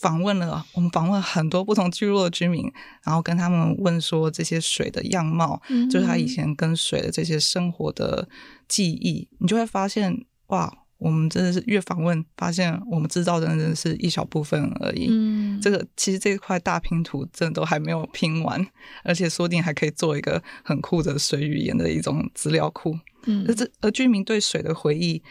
[0.00, 2.70] 访问了，我们访问很多不同聚落的居民，
[3.04, 8.28] 然后跟他们问说这些水的样貌，嗯、就是他以前跟水的这些生活的
[8.66, 10.84] 记忆，你就会发现哇。
[10.98, 15.06] 我们真的是越访问，发现我们知道的真的是一小部分而已。
[15.10, 18.66] 嗯，这个其实这块大拼图真的都还没有拼完，
[19.04, 22.98] 而且说不定还可以做一个很酷的水语言的一种资料库。
[23.26, 25.22] 嗯，而这而居民对水的回忆，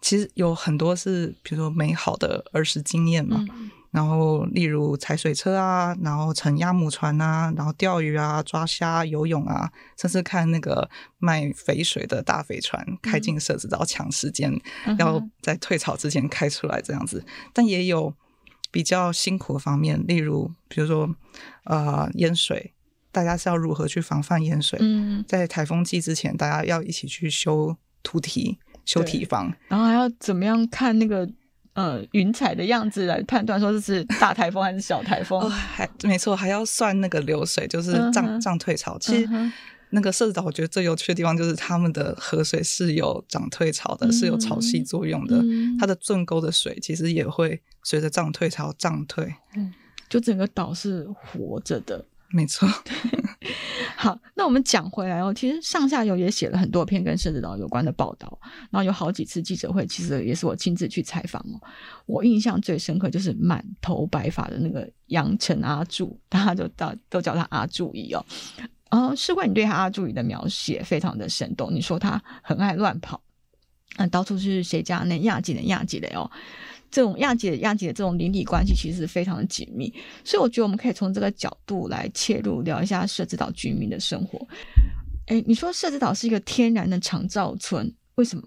[0.00, 3.44] 其实有很多是，比如说美好的儿时经验嘛。
[3.50, 14.52] 嗯然后，例如踩水车啊，然后乘鸭母船啊，然后钓鱼啊、抓虾、游泳啊，甚至看那个卖肥水的大肥船开进社子岛抢时间，
[14.86, 17.24] 嗯、要在退潮之前开出来这样子。
[17.52, 18.14] 但也有
[18.70, 21.12] 比较辛苦的方面，例如，比如说，
[21.64, 22.72] 呃，淹水，
[23.10, 24.78] 大家是要如何去防范淹水？
[24.80, 31.28] 嗯，在台风季之前，大家要一起去修土堤、修堤防，然后还要怎么样看那个？
[31.80, 38.98] 呃，云彩的样子来判断说这是大台风还是小台风， 哦、还没错，还要算那个流水，就是涨涨退潮。
[38.98, 39.28] 其实
[39.88, 45.38] 那个社子岛，我觉得最有趣的地方就是他们的河水是有涨退潮的，嗯、是有潮汐作用的。
[45.38, 49.72] 嗯、它的圳沟的水其实也会随着涨退潮涨退，嗯，
[50.08, 52.04] 就整个岛是活着的。
[52.32, 52.68] 没错，
[53.96, 55.34] 好，那我们讲回来哦。
[55.34, 58.38] 其实上下游也写了很多篇跟社子岛有关的报道，
[58.70, 61.60] 然后有好几次记者会，其实也是我亲自去采访哦。
[62.06, 68.24] 我印象最深刻就是满头白发的那个杨晨阿柱，大家都叫都叫他阿柱姨哦。
[68.90, 73.20] 然后诗慧，你对他阿柱姨的描写非常的生动，你说他很爱乱跑，
[73.96, 76.30] 嗯，到处是谁家那亚几的亚几的哦。
[76.90, 79.92] 这种亚姐亚姐的这种邻里关系其实是非常的紧密，
[80.24, 84.44] 所以我觉得我们可以从这个角度来切入聊一下社子岛居民的生活。
[85.26, 88.42] 哎，你说社子岛是一个天然的长照村，为什么？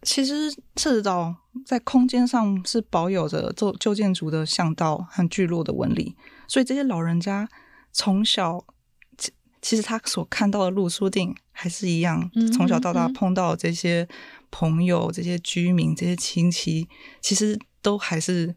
[0.00, 6.16] 其实社子岛在空间上是保有着旧旧建筑的巷道和聚落的纹理，
[6.48, 7.46] 所以这些老人家
[7.92, 8.64] 从小
[9.18, 14.08] 其其实他所看到的路，说不定还是一样，嗯、从小到大碰到这些。
[14.56, 16.86] 朋友、这些居民、这些亲戚，
[17.20, 18.54] 其实都还是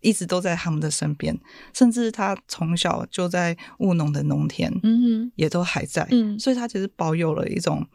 [0.00, 1.38] 一直都在他们的身边，
[1.74, 7.86] 甚至他从小就在务农的农田，嗯哼，也都还在，嗯，所以他其实保有了一种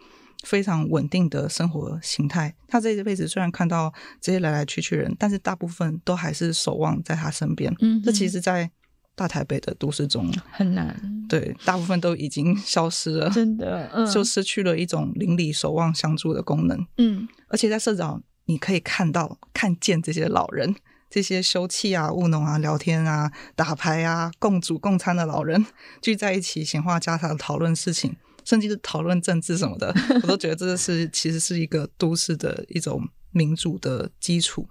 [0.43, 2.53] 非常稳定的生活形态。
[2.67, 7.73] 他这一辈子虽然看到这些来来去去人，但是大部分都还是守望在他身边。
[7.79, 8.69] 嗯，这其实，在
[9.15, 10.95] 大台北的都市中很难。
[11.27, 16.85] 对，大部分都已经消失了，真的，嗯，就失去了一种邻里守望相助的功能。
[16.97, 20.75] 嗯，而且在社长，你可以看到、看见这些老人。
[21.07, 25.65] 这些休憩啊、务农啊、聊天啊、打牌啊、共煮共餐的老人
[26.01, 34.67] 聚在一起闲话家常讨论事情，甚至是讨论政治什么的， 我都觉得这是其实是一个都市的一种民主的基础。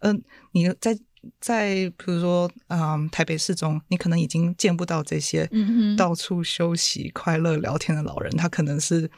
[0.00, 0.22] 嗯、呃，
[0.52, 0.98] 你在
[1.40, 5.48] 在比如说啊、呃，台北市中，你可能已经见不到这些
[5.96, 9.10] 到处休息、快乐聊天的老人，他可能是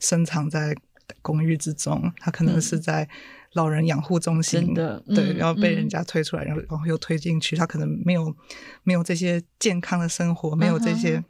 [0.00, 0.74] 深藏在
[1.22, 3.08] 公寓之中，他可能是在。
[3.54, 8.34] 老人养护中心的，嗯、对，然后被人家推出来，然后然后又推进去，他可能没有
[8.82, 11.22] 没有这些健康的生活，没有这些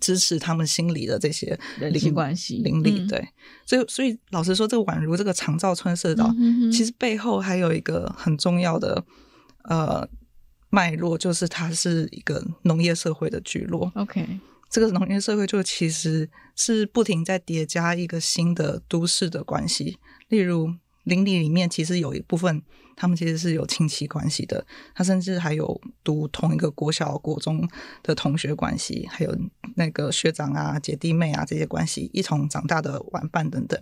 [0.00, 3.28] 支持他们心理的这些人际关系邻里，对，
[3.66, 6.32] 所以所以老实说，这个宛如这个长照村社岛，
[6.72, 9.04] 其实背后还有一个很重要的
[9.64, 10.08] 呃
[10.68, 13.90] 脉络，就是它是一个农业社会的聚落。
[13.94, 20.74] OK，这个农业社会就其实是不停在叠加一个新的都市的关系，例如。
[21.10, 22.62] 邻里里面其实有一部分，
[22.96, 24.64] 他们其实是有亲戚关系的。
[24.94, 27.68] 他甚至还有读同一个国小、国中
[28.02, 29.36] 的同学关系，还有
[29.74, 33.78] 那个学长啊、姐弟妹啊这些关系，一同长大的玩伴等等。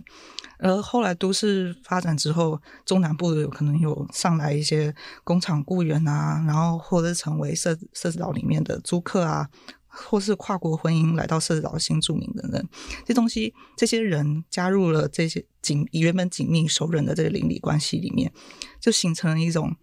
[0.57, 9.47] 而后来都市发展之后，中南部有可能有上来一些工厂雇员啊，然后或者成为社社子岛里面的租客啊。
[9.89, 12.69] 或是跨国婚姻来到社子岛新住民等等，
[13.05, 18.31] 这东西，这些人加入了这些紧原本紧密熟人的这个邻里关系里面，
[18.79, 19.75] 就形成了一种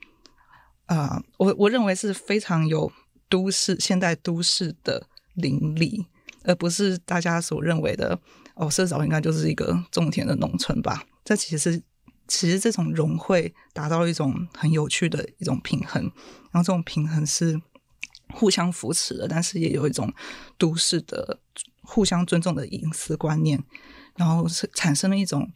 [0.87, 2.91] 啊、我我认为是非常有
[3.29, 6.07] 都市现代都市的邻里，
[6.45, 8.19] 而不是大家所认为的
[8.55, 11.03] 哦，社子岛应该就是一个种田的农村吧？
[11.25, 11.83] 这其实
[12.29, 16.03] 其实这种融汇达到一种很有趣的一种平衡，
[16.53, 17.61] 然后这种平衡是。
[18.35, 20.13] 互相扶持的，但是也有一种
[20.59, 21.39] 都市的
[21.83, 23.63] 互相尊重的隐私观念，
[24.17, 25.51] 然后是产生了一种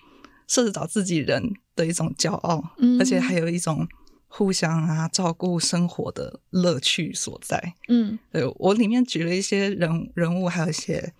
[0.47, 3.87] 设置找自己人的一种骄傲，嗯、而且还有一种
[4.29, 7.75] 互相啊照顾生活的乐趣所在。
[7.89, 11.13] 嗯，对，我里面举了一些人人物，还有一些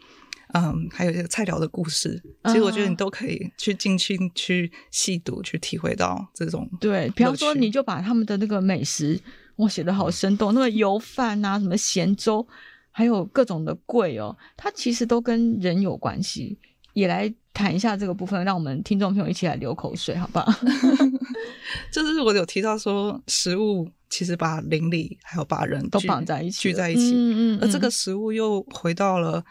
[0.53, 6.69] 嗯，还有一些菜鸟的故事，其实我觉得你都可以去进去去细读，去体会到这种。
[6.81, 9.21] 对，比方说，你就把他们的那个美食。
[9.61, 12.47] 我写的好生动，那个油饭啊，什么咸粥，
[12.91, 16.59] 还有各种的贵哦，它其实都跟人有关系。
[16.95, 20.51] 也来谈一下这个部分，让我们听众朋友一起来流口水，好不好？
[21.93, 27.13] 就是我有提到说，食物其实把邻里还有把人都绑在一起，聚在一起。
[27.15, 29.45] 嗯嗯，而这个食物又回到了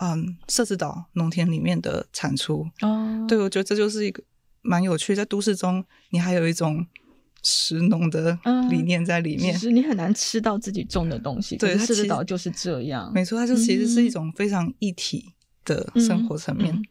[0.00, 2.66] 嗯社子岛农田里面的产出。
[2.80, 4.22] 哦，对，我觉得这就是一个
[4.62, 6.86] 蛮有趣，在都市中，你还有一种。
[7.42, 8.38] 食农的
[8.70, 11.56] 理念在里面，其实你很难吃到自己种的东西。
[11.56, 13.12] 对，社子岛就是这样。
[13.14, 15.32] 没错，它就其实是一种非常一体
[15.64, 16.74] 的生活层面。
[16.74, 16.84] 嗯嗯、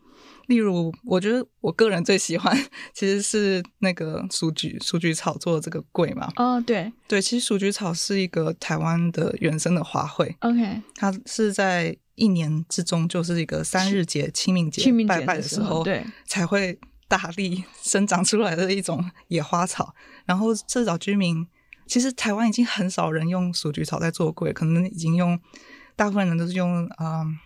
[0.47, 2.57] 例如，我觉得我个人最喜欢
[2.95, 6.31] 其实是那个鼠菊鼠菊草做的这个粿嘛。
[6.37, 10.33] 哦，对对，其实鼠菊草是一个台湾的原生的花卉。
[10.39, 16.79] OK，它是在一年之中就是一个三日节清明节拜拜的时候，对才会。
[17.07, 19.93] 大力生长出来的一种野花草，
[20.25, 21.47] 然后社子岛居民
[21.85, 25.39] 其实台湾已经很少人用鼠菊草在做柜，可能已经用
[25.95, 27.37] 大部分人都是用嗯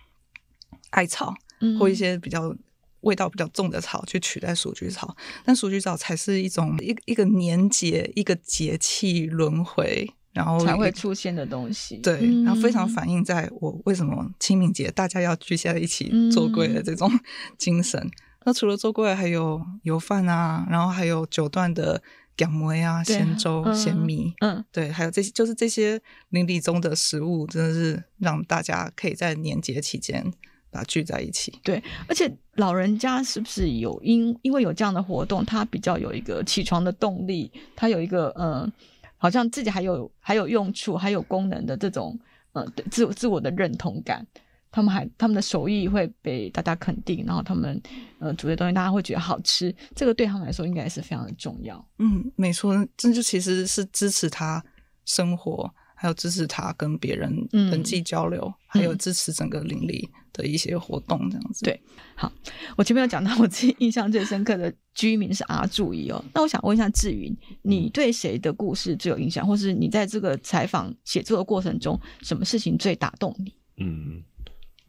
[0.90, 1.34] 艾草
[1.78, 2.54] 或一些比较
[3.02, 11.98] 味道比较重的草去取代鼠菊草，但鼠菊草才是一种一一个年节一个节气轮回，然后才会出现的东西。
[11.98, 17.10] 对，然后非常反映在我为什么清明节大家要聚在一起做粿的这种
[17.58, 18.10] 精神。
[18.44, 22.02] 那除了做粿，还有油饭啊，然后还有九段的
[22.36, 26.00] 姜梅啊、咸粥、咸米，嗯，对，还有这些，就是这些
[26.30, 30.24] 邻里中的食物，真的是让大家可以在年节期间
[30.70, 31.58] 把它聚在一起。
[31.62, 38.72] 对，而且老人家是不是有因因为有这样的活动，他比较有一个起床的动力，他有一个嗯，
[39.18, 42.18] 好像自己还有还有用处、还有功能的这种
[42.54, 44.26] 嗯，自自我的认同感。
[44.72, 47.80] 他们还他们的手艺会被大家肯定，然后他们
[48.20, 51.84] 呃煮的东西大家会觉得好吃，这个对他们来说应该是非常的重要。
[51.98, 54.64] 嗯，没错，这就其实是支持他
[55.04, 61.64] 生活，还有支持他跟别人人际交流，嗯、还有支持整个邻里的一些活动这样子。
[61.64, 61.82] 对，
[62.14, 62.32] 好，
[62.76, 73.52] 我前面有讲到我自己印象最深刻的居民是阿柱姨哦，那我想问一下志云，你对谁的故事最有印象，或是你在这个采访写作的过程中，什么事情最打动你？
[73.78, 74.22] 嗯。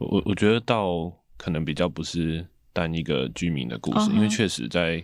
[0.10, 5.04] 我我觉得倒可能比较不是单一个居民的故事，哦、因为确实在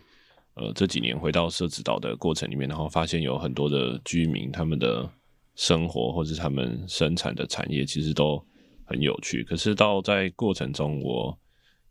[0.56, 5.10] 呃这几年回到社子岛的过程里面，然后发现有很多的居民他们的
[5.56, 8.44] 生活或者他们生产的产业其实都
[8.86, 9.44] 很有趣。
[9.44, 11.38] 可是到在过程中，我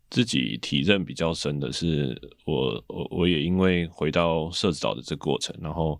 [0.09, 5.99] 自己体认比较深的是我，我我我也因为回到社子岛的这个过程，然后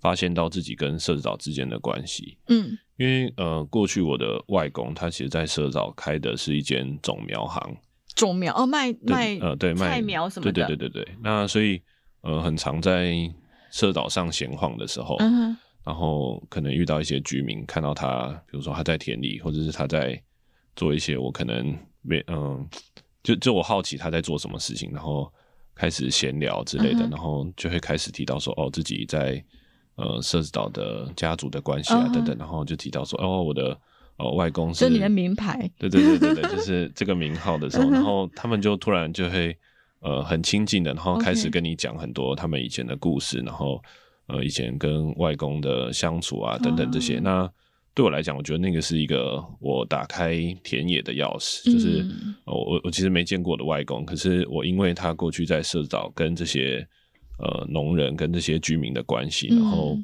[0.00, 2.38] 发现到自己跟社子岛之间的关系。
[2.48, 7.76] 嗯，因为呃，过去我的外公他其实在社子岛开的是一间种苗行。
[8.16, 11.14] 种苗哦，卖卖呃对卖菜苗什么的，对对对对对。
[11.22, 11.80] 那所以
[12.22, 13.14] 呃，很常在
[13.70, 20.20] 社岛上闲晃的时候，嗯，然后可能遇到一些居民，看到他，比如说他在田里，或者是他在
[20.74, 22.68] 做一些我可能没嗯、呃，
[23.22, 25.32] 就就我好奇他在做什么事情，然后
[25.76, 29.40] 开始闲聊之类的，嗯、然后就会开始提到说哦，自己在
[29.98, 33.78] 呃社子岛的家族的关系啊、嗯、等等，然后就提到说哦，我的。
[34.20, 39.56] 哦，外公是，就你的名牌，对对对对对，就 是这个名号的时候，然后他们就突然就会
[40.00, 43.80] 呃很亲近的，然后开始跟你讲很多他们以前的故事，然后
[44.26, 47.20] 呃以前跟外公的相处啊等等这些。
[47.20, 47.48] 那
[47.94, 50.34] 对我来讲，我觉得那个是一个我打开
[50.64, 52.04] 田野的钥匙，就是
[52.44, 56.84] 我我其实没见过我的外公，可是我因为他过去在社岛跟这些
[57.38, 59.98] 呃农人跟这些居民的关系，然后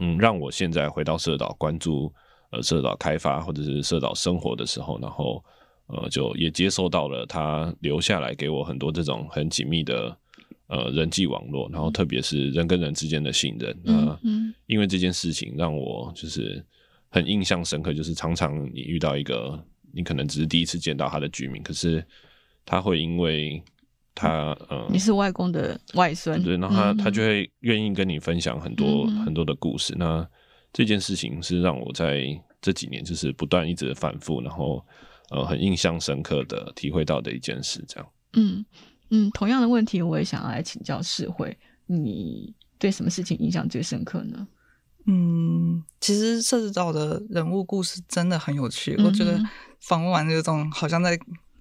[0.00, 2.12] 嗯让我现在回到社岛关注。
[2.52, 5.40] 呃，社岛开发或者是社岛生活的时候，然后
[5.86, 10.18] 呃，就也接收到了他留下来给我很多这种很紧密的
[10.66, 13.80] 呃人际网络，然后特别是人跟人之间的信任。
[13.84, 14.18] 那
[14.66, 16.60] 因为这件事情让我就是
[17.08, 22.04] 很印象深刻，就是常常你遇到一个你可能只是第一次见到他的居民，可是
[22.66, 23.62] 他会因为
[24.14, 29.94] 他呃你是外公的外孙，对，然后他他就会愿意跟你分享很多很多的故事。
[29.96, 30.26] 那
[30.72, 32.24] 这件事情是让我在
[32.60, 34.84] 这几年就是不断一直反复，然后
[35.30, 38.08] 呃很印象深刻的体会到的一件事，这样。
[38.34, 38.64] 嗯
[39.10, 44.46] 嗯，同样的问题我也想要来请教世辉，你对什么事情印象最深刻呢？
[45.06, 49.40] 嗯，其实社子岛的人物故事真的很有趣，嗯、我觉得
[49.80, 51.18] 访问完就有种好像在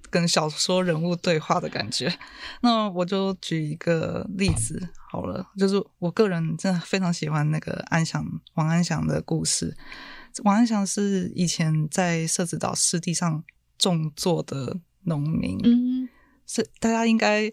[0.09, 2.13] 跟小说人物对话的感觉。
[2.61, 9.75] 那我就举一个例子好了，就是我个人真的非常喜欢那个安祥王安祥的故事。
[10.43, 13.43] 王安祥是以前在社子岛湿地上
[13.77, 16.09] 种作的农民，嗯，
[16.45, 17.51] 是大家应该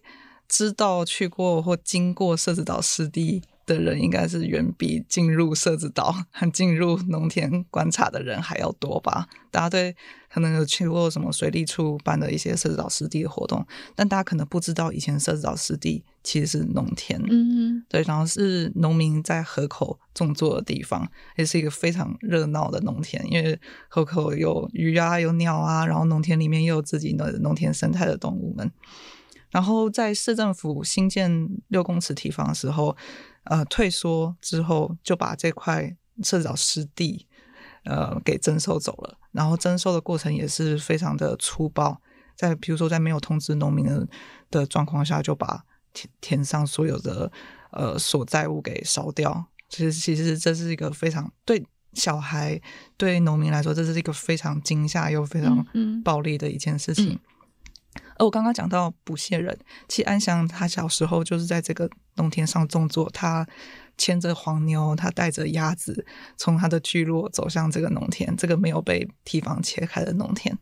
[0.48, 9.26] 知道去过或经过社子岛湿地的人应该是远比进入社子岛 和进入农田观察的人还要多吧？
[9.50, 9.94] 大家对
[10.30, 28.70] 可能有去过什么水利处办的一些社子岛湿地的活动，但大家可能不知道以前社子岛湿地其实是农田，嗯，对，然后是农民在河口种作的地方，也是一个非常热闹的农田，因为河口有鱼啊，有鸟啊，然后农田里面也有自己的农田生态的动物们。
[29.50, 32.94] 然后在市政府新建六公尺堤防的时候，
[33.46, 37.26] 呃，退缩之后就把这块社子岛湿地，
[37.84, 39.18] 呃，给征收走了。
[39.32, 42.00] 然后征收的过程也是非常的粗暴，
[42.34, 44.08] 在比如说在没有通知农民的
[44.50, 47.30] 的状况下，就把田田上所有的
[47.70, 49.46] 呃所在物给烧掉。
[49.68, 52.60] 其实，其实这是一个非常对小孩、
[52.96, 55.64] 对农民来说，这是一个非常惊吓又非常
[56.04, 57.10] 暴力的一件事情。
[57.10, 57.20] 嗯嗯
[58.18, 63.46] 而我刚刚讲到捕蟹人，其实安祥他小时候就是在这个农田上种作，他
[63.96, 66.04] 牵着黄牛，他带着鸭子，
[66.36, 70.58] 从他的聚落走向这个农田，这个没有被堤防切开的农田。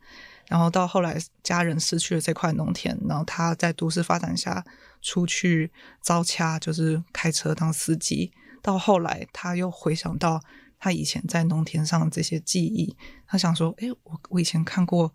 [0.47, 4.65] 然后到后来家人失去了这块农田，然后他在都市发展下
[5.01, 8.31] 出去招掐，就是开车当司机。
[8.63, 10.41] 到后来他又回想到
[10.79, 15.13] 他以前在农田上的这些记忆，他想说：“哎，我我以前看过。”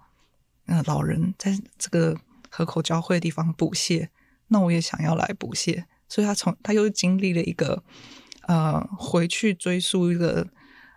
[0.85, 2.15] 老人在这个
[2.47, 4.11] 河口交汇的地方捕蟹，
[4.49, 7.81] 那我也想要来捕蟹，所以他从他又经历了一个
[8.47, 10.45] 呃回去追溯一个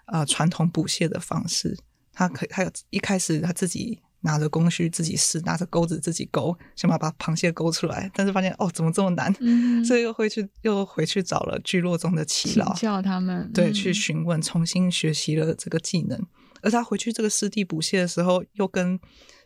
[0.06, 1.78] 呃传统捕蟹的方式，
[2.12, 16.24] 他可他有一开始他自己拿着工具自己试，拿着钩子自己勾，想把把螃蟹勾出来，但是发现哦怎么这么难，嗯、所以又回去又回去找了聚落中的耆老，请教他们，对，嗯、去询问，重新学习了这个技能，
[16.62, 18.98] 而他回去这个湿地捕蟹的时候，又跟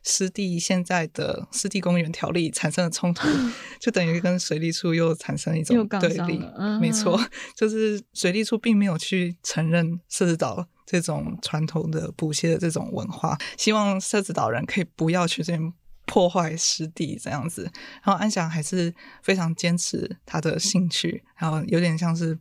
[0.03, 3.27] 湿地现在的湿地公园条例产生了冲突，
[3.81, 6.41] 就等于跟水利处又产生一种对立。
[6.57, 7.21] 嗯、没错，
[7.57, 15.73] 就是水利处并没有去承认社子岛这种传统的捕蟹的这种文化，希望社子岛人可以不要去这边
[16.05, 17.63] 破坏湿地这样子。
[18.05, 18.95] 然后安祥还是
[19.25, 22.39] 非常坚持他的兴趣，然后有点像是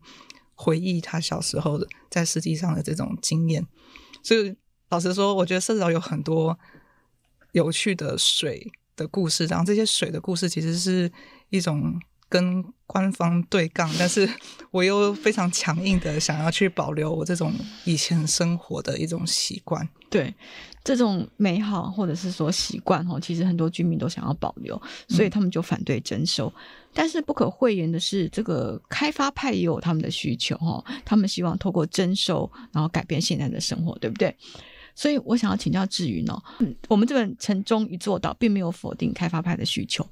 [0.53, 3.65] 回忆他小时候的在湿地上的这种经验。
[4.21, 4.55] 所以
[4.89, 6.57] 老实说，我觉得社子岛有很多。
[7.51, 11.09] 有趣的水的故事，然后这些水的故事其实是
[11.49, 14.29] 一种跟官方对杠，但是
[14.71, 17.53] 我又非常强硬的想要去保留我这种
[17.85, 19.87] 以前生活的一种习惯。
[20.09, 20.35] 对，
[20.83, 26.47] 这种美好或者是说习惯哈，其实很多居民都想要保留，所以他们就反对征收。
[26.57, 26.61] 嗯、
[26.93, 34.35] 但是不可讳言的是，这个开发派也有他们的需求哈，他们希望透过征收，然后改变现在的生活，对不对？
[34.95, 36.41] 所以我想要请教志云哦，
[36.87, 40.07] 我们这本《城中一座岛》并没有否定开发派的需求，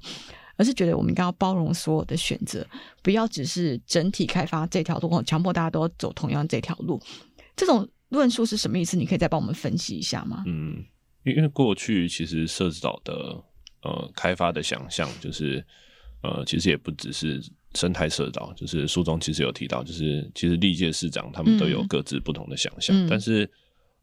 [0.56, 2.66] 而是觉得我们应该要包容所有的选择，
[3.02, 7.00] 不要只是整体开发这条路，强迫大家都要走同样这条路。
[7.56, 8.94] 这种论述是什么意思？
[8.94, 10.44] 你可以再帮我们分析一下吗？
[10.46, 10.84] 嗯，
[11.22, 13.42] 因为过去其实社子岛的
[13.82, 15.64] 呃开发的想象，就是
[16.22, 17.42] 呃其实也不只是
[17.74, 23.50] 生态社岛，就是书中其实有提到，就是其实历届市长他们都有各自不同的想象，嗯、但是。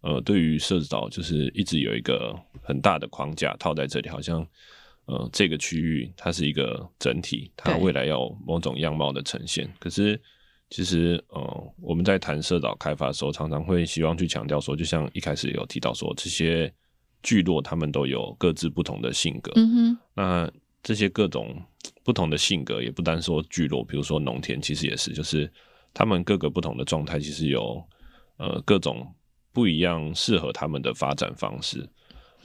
[0.01, 4.45] 呃，对于社子岛，就是一直有一个很大的框架套在这里，好像
[5.05, 9.71] 呃，这个区域它是一个整体，它未来要有某种样貌的呈现。
[9.79, 10.19] 可是，
[10.71, 16.73] 其实呃，我们在谈社岛开发的时候，常常会希望去强调说，就像一开始有提到说，这些
[17.21, 19.51] 聚落他们都有各自不同的性格。
[19.55, 19.97] 嗯哼。
[20.15, 21.61] 那这些各种
[22.03, 25.51] 不同的性格，也不单说聚落，比如说农田，其实也是，就是
[25.93, 27.83] 他们各个不同的状态，其实有
[28.37, 29.07] 呃各种。
[29.53, 31.87] 不一样适合他们的发展方式，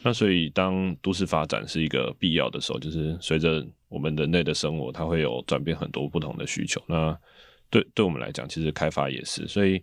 [0.03, 6.83] 那所以当都市发展是一个必要的时候，就是随着我们人类的生活，它会有转变很多不同的需求。
[6.87, 7.17] 那
[7.71, 9.47] 对对我们来讲，其实开发也是。
[9.49, 9.83] 所以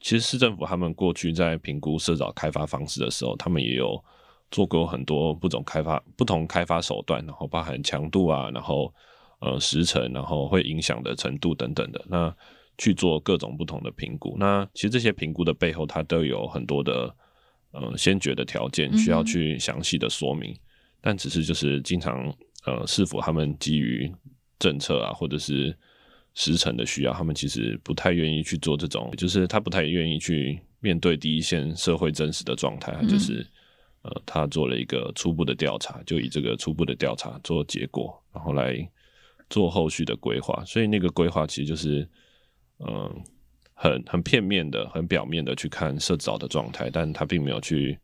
[0.00, 4.02] 其实市政府他们过去在评估社找开发方式的时候，他们也有
[4.50, 8.92] 做过很多不同开发不同开发手段，然后包含强度啊，然后
[9.40, 12.04] 呃时程，然后会影响的程度等等的。
[12.08, 12.34] 那
[12.76, 17.14] 去做各种不同的评估，那其实这些评估的背后，它都有很多的
[17.70, 20.58] 呃先决的条件需要去详细的说明，嗯、
[21.00, 24.12] 但只是就是经常呃是否他们基于
[24.58, 25.72] 政策啊或者是
[26.34, 33.46] 时程的需要，他们其实不太愿意去做这种，就是他不太愿意去面对第一线社会真实的状态，嗯、就是
[34.02, 38.76] 呃他做了一个初步的调查，就以这个初步的调查做结果，然后来
[39.48, 42.08] 做后续的规划，所以那个规划其实就是。
[42.80, 43.22] 嗯，
[43.72, 47.98] 很很片面的、很表面的去看社子岛的状态，但他并没有去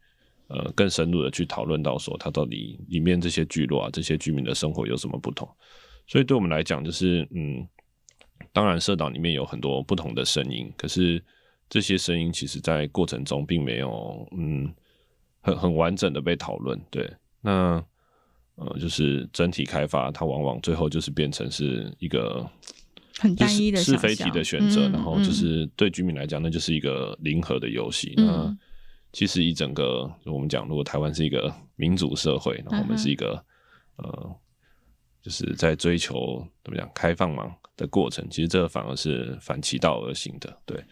[0.49, 5.49] 呃更深入的去讨论到说，他到底里面这些聚落啊、这些居民的生活有什么不同。
[6.07, 7.67] 所以对我们来讲，就是嗯，
[8.53, 11.23] 当然社岛里面有很多不同的声音，可是
[11.69, 14.73] 这些声音其实在过程中并没有嗯
[15.41, 16.81] 很很完整的被讨论。
[16.91, 17.85] 对，那
[18.55, 22.49] 呃就是整体开发，它往往最后就是变成是一个。
[23.21, 28.15] 很单一的是非题的选择，嗯、然后就是对居民来讲，那就是一个零和的游戏。
[28.17, 28.59] 嗯、那
[29.13, 33.45] 其实一整个我们讲，如果台湾是一个民主社会，然后我们是一个、
[33.99, 34.37] 嗯、呃，
[35.21, 40.59] 就是在追求怎么讲开放嘛的过程，其实这反而是反其道而行的。
[40.65, 40.83] 对，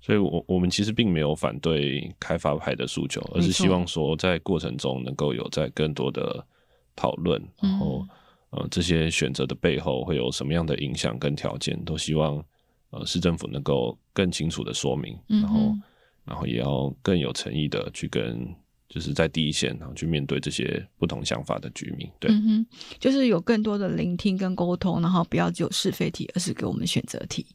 [0.00, 6.46] 所以我我们其实并没有反对开发派的诉求，而是希望说在过程中能够有在更多的
[6.94, 8.06] 讨论，然后。
[8.50, 12.44] 呃，这些选择的背后会有什么样的影响跟条件，都希望
[12.90, 15.72] 呃市政府能够更清楚的说明，然后、
[16.24, 18.52] 然后也要更有诚意的去跟
[18.88, 22.66] 就是在第一线，然后去面对这些不同想法的居民，对，嗯、
[22.98, 27.46] 就是有更多的聆听跟沟通，然后不要只有是非题，而是给我们选择题。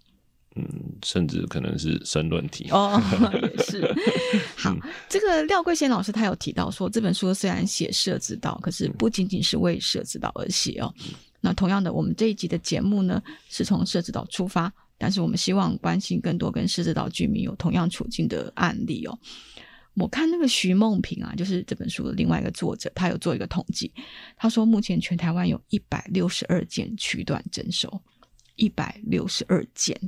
[0.57, 0.63] 嗯，
[1.03, 2.97] 甚至可能是申论题哦，
[3.51, 3.81] 也是。
[4.55, 4.79] 好，嗯、
[5.09, 10.93] 这个廖桂贤老师他有提到说，这本书虽然写社子岛，可是不仅仅是为社子岛而写哦。
[10.99, 19.19] 嗯、那同样的，我们这一集的节目呢，是从社子岛出发，但是我们希望关心更多跟社子岛居民有同样处境的案例哦。
[19.95, 23.91] 我看那个徐梦平啊，就是这本书的另外一个作者，他有做一个统计，
[24.37, 28.01] 他说目前全台湾有一百六十二件区段征收。
[28.57, 29.99] 一百六十二件，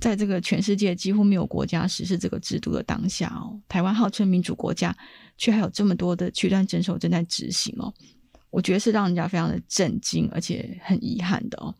[0.00, 4.96] 在这个全世界几乎没有国家实施这个制度的当下哦，台湾号称民主国家，
[5.36, 7.92] 却还有这么多的区段征收正在执行哦，
[8.48, 11.74] 我觉得是让人家非常的震惊，而且很遗憾的哦。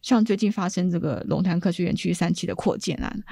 [0.00, 3.22] 像最近发生这个龙潭科学园区三期的扩建案，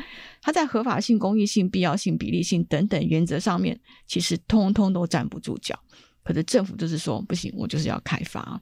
[0.43, 5.78] 它在合法性、公益性、必要性、比例性等等原则上面，其实通通都站不住脚，
[6.22, 8.61] 可是政府就是说不行，我就是要开发。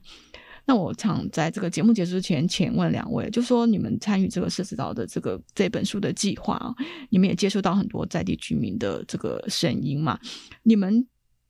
[0.67, 6.73] 那我想在这个节目结束之前，请问两位，就说你们参与这个社子岛的这个这本书的计划，
[7.09, 10.19] 你们也接触到很多在地居民的这个声音嘛？
[10.63, 11.05] 你们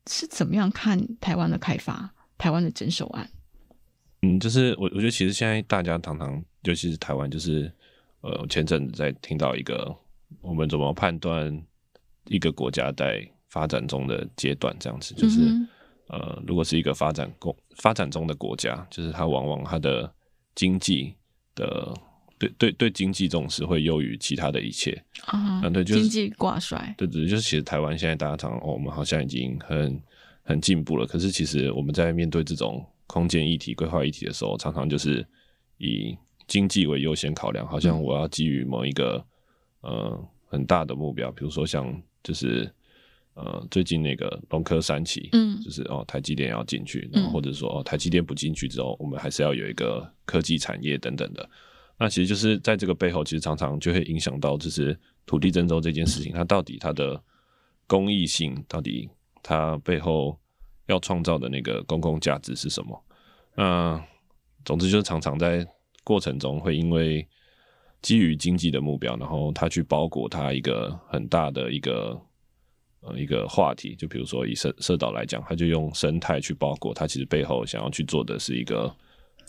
[0.07, 3.29] 是怎么样看台湾的开发、台湾的征收案？
[4.21, 7.71] 嗯，就是我我觉得其实现在大家常常，尤其是台湾，就是
[8.19, 9.95] 呃前阵子在听到一个
[10.41, 11.57] 我们怎么判断
[12.25, 15.39] 一个国家在发展中的阶段这样子，就是。
[15.39, 15.65] 嗯
[16.07, 20.13] 呃，如果是一个发展国发展中的国家，就是它往往它的
[20.53, 21.15] 经济
[21.55, 21.91] 的
[22.37, 24.91] 对对对经济重视会优于其他的一切
[25.25, 29.99] 啊，嗯，对，就是经济挂帅，对对，就是其实台湾现在大家常哦，我们好像已经很
[30.43, 35.25] 很进步了，可是其实我们在面对这种空间议题、规划议题的时候，常常就是
[35.79, 39.25] 以经济为优先考量，好像我要基于某一个
[39.81, 42.71] 呃很大的目标，比如说像就是。
[43.35, 51.49] 呃，最近那个龙科三期，嗯，就是哦，台积电要进去，然后或者说哦，台积电不进去之后，我们还是要有一个科技产业等等的。
[51.99, 57.21] 那其实就是在这个背后，其实常常就会影响到，就是土地征收这件事情，它到底它的
[57.87, 59.09] 公益性，到底
[59.43, 60.39] 它背后
[60.85, 63.03] 要创造的那个公共价值是什么？
[63.55, 64.01] 那
[64.63, 65.67] 总之就是常常在
[66.05, 67.27] 过程中会因为
[68.01, 72.17] 基于经济的目标，然后它去包裹它一个很大的一个。
[73.07, 78.91] 呃，一个话题，就比如说以社社岛来讲，他就用生态去包裹，他其实背后想要去做的是一个，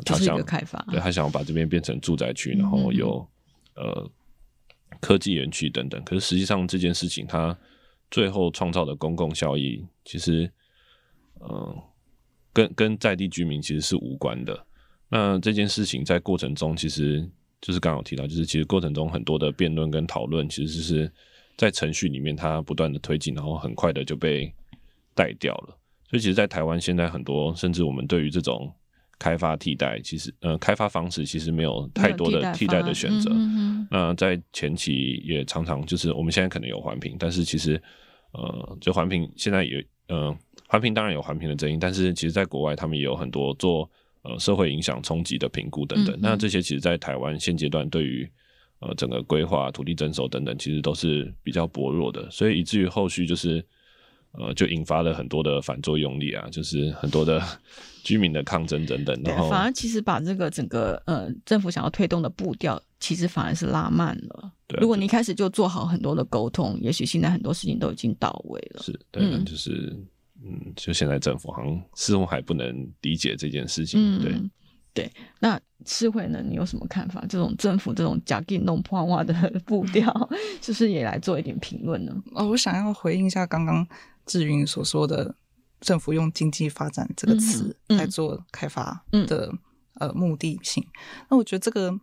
[0.04, 3.26] 他想开发，对他想要把这边变成住宅区，然后有
[3.76, 4.10] 呃
[5.00, 6.02] 科技园区等等。
[6.04, 7.56] 可是实际上这件事情，它
[8.10, 10.50] 最后创造的公共效益，其实
[11.40, 11.82] 嗯，
[12.52, 14.66] 跟跟在地居民其实是无关的。
[15.08, 17.26] 那这件事情在过程中，其实
[17.62, 21.10] 就是刚刚有提到，就是其实过程中很多的辩论跟讨论，其实是。
[21.56, 24.52] 在程序里面，它不断的推进，然后很快的就被
[25.14, 25.78] 带掉了。
[26.08, 28.72] 所以，其实，在台湾现在很多，甚至我们对于这种
[29.18, 33.30] 开发替代，其实，呃，开发方式其实没有太多的替代的选择。
[33.32, 37.82] 嗯、那在前期也常常就是，我们现在可能有环评，但是其实，
[38.32, 40.36] 呃，就环评现在也，呃，
[40.68, 43.90] 环评当然有环评的争议，但是其实，在国外他们也有很多做
[44.22, 46.14] 呃社会影响冲击的评估等等。
[46.16, 48.30] 嗯、那这些其实，在台湾现阶段对于
[48.86, 53.64] 呃，整个规划、土地征收等等，其实都是比较薄弱的，所以以至于后续就是，
[54.32, 57.42] 呃，就引发了很多的反作用力啊，就是很多的
[58.04, 59.20] 居民的抗争等等。
[59.24, 64.52] 然后反而其实把这个整个呃政府想要推动的步调，其实反而是拉慢了。
[64.68, 68.82] 对，如果你一开始就做好很多的沟通，也许现在很多事情都已经到位了。
[68.82, 69.96] 是，对，嗯、就是
[70.44, 74.32] 嗯，就现在政府好像似乎还不能理解这件事情，嗯、对。
[74.96, 76.42] 对，那诗慧呢？
[76.42, 77.20] 你有什么看法？
[77.28, 79.34] 这种政府这种假给弄破话的
[79.66, 80.10] 步调，
[80.62, 82.22] 是不是也来做一点评论呢？
[82.32, 83.86] 哦，我想要回应一下刚刚
[84.24, 85.36] 志云所说的，
[85.80, 89.58] 政府用经济发展这个词来做开发的、嗯嗯、
[90.08, 90.82] 呃目的性。
[91.28, 91.94] 那我觉得这个，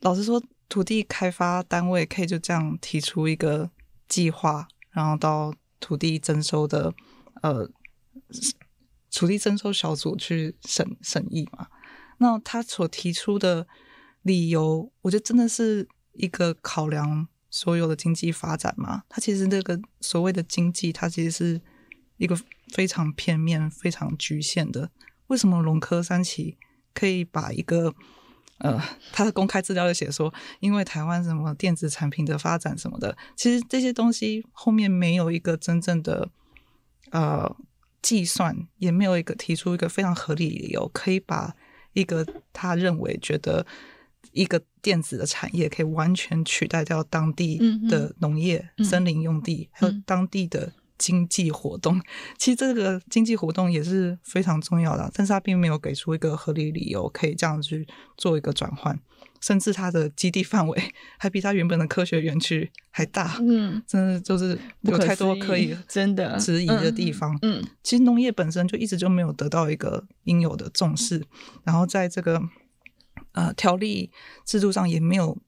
[0.00, 3.70] 老实说，土地开发单位可以就这样提出一个
[4.08, 6.94] 计划，然后到土地征收的
[7.42, 7.68] 呃
[9.12, 11.66] 土地征收小组去审审议嘛。
[12.18, 13.66] 那他所提出的
[14.22, 19.04] 理由，我觉得真的是一个考量所有的经济发展嘛？
[19.08, 21.60] 他其实那个所谓的经济，它其实是
[22.16, 22.36] 一个
[22.72, 24.90] 非常片面、非常局限的。
[25.28, 26.58] 为什么龙科三期
[26.92, 27.94] 可以把一个
[28.58, 36.28] 呃，他的公开资料就写说，因为台湾什么电子产品的发展什么的，其实这些东西后面没有一个真正的
[37.12, 37.56] 呃
[38.02, 41.54] 计算，也没有一个提出一个非常合理理由可以把。
[42.00, 43.66] 一个他认为觉得
[44.32, 52.00] 一个电子的产业可以完全取代掉当地的农业、嗯、森林用地，还有当地的经济活动。
[52.36, 57.86] 其实这个经济活动也是非常重要的，但是他并没有给出一个合理理由可以这样去
[58.16, 58.98] 做一个转换。
[59.40, 67.32] 甚至它的基地范围还比它原本的科学园区还大，嗯，真的就是有太多可以真的质疑的地方。
[67.42, 71.24] 嗯，嗯，其实农业本身就一直就没有得到一个应有的重视，
[71.64, 72.42] 然后在这个
[73.32, 74.10] 呃条例
[74.44, 75.38] 制度上也没有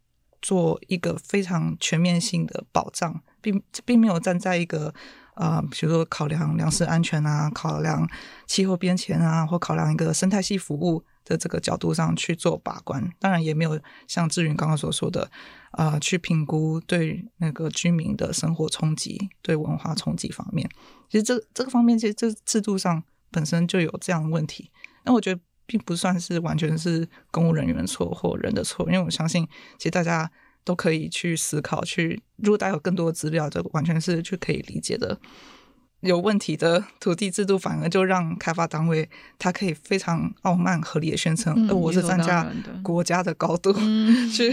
[0.41, 4.95] 做一个非常全面性的保障，并并没有站在一个
[5.35, 8.09] 呃比如说考量粮食安全啊，考量
[8.47, 11.05] 气候变迁啊，或考量一个生态系服务。
[11.25, 15.31] 的这个角度上去做把关，当然也没有像志云刚刚所说的，
[15.73, 20.69] 啊、呃，去评估对那个居民的生活冲击、对文化冲击方面。
[21.09, 24.71] 其实这这个方面，其实这制度上本身就有这样的问题。
[25.05, 29.47] 那我觉得并不算是完全是公务人员错或人的错，因为我相信，
[29.79, 30.31] 其实大家
[30.65, 35.21] 都可以去思考，去如果大家有更多的资料，这完全是去可以理解的。
[36.01, 42.47] 有问题的土地制度，反而就让开发单位他可以非常傲慢、合理的宣称，呃、嗯，我是站在
[42.83, 44.51] 国家的高度、嗯、 去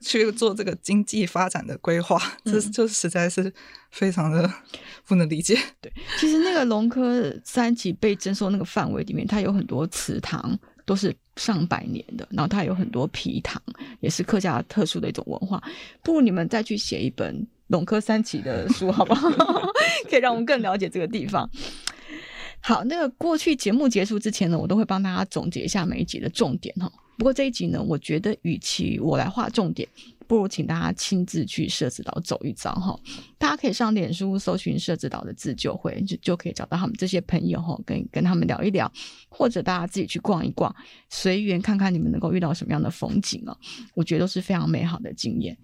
[0.00, 3.52] 去做这个经济发展的规划， 这、嗯、就实在是
[3.92, 4.52] 非常的
[5.06, 5.56] 不能理解。
[5.80, 13.62] 对，其实那个龙科三期被征收那个范围里面，它有很多祠堂，都是上百年的，然后它有很多皮塘，
[14.00, 15.62] 也是客家特殊的一种文化。
[16.02, 17.46] 不如你们再去写一本。
[17.70, 19.30] 龙科三期的书好不好？
[20.10, 21.48] 可以让我们更了解这个地方。
[22.60, 26.92] 好，那个过去节目结束之前呢，我都会帮大家总结一下每一集的重点哈。
[27.16, 29.88] 不过这一集呢，我觉得与其我来画重点，
[30.26, 32.98] 不如请大家亲自去社子岛走一遭哈。
[33.38, 38.90] 大家可以上脸书搜寻社子岛的自救会，就就可以找到他们这些朋友哈，跟跟他们聊一聊，
[39.28, 40.74] 或者大家自己去逛一逛，
[41.08, 43.56] 随缘看看你们能够遇到什么样的风景哦。
[43.94, 45.56] 我觉得都是非常美好的经验。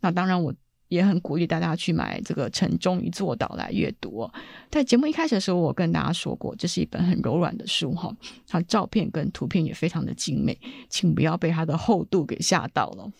[0.00, 0.54] 那当然我。
[0.88, 4.34] 也很鼓励大家去买这个《城中一座岛》来阅读哦。
[4.70, 8.14] 在节目一开始的时候，我跟大家说过，这是一本很柔软的书哈，
[8.46, 10.58] 它照片跟图片也非常的精美，
[10.88, 13.10] 请不要被它的厚度给吓到了。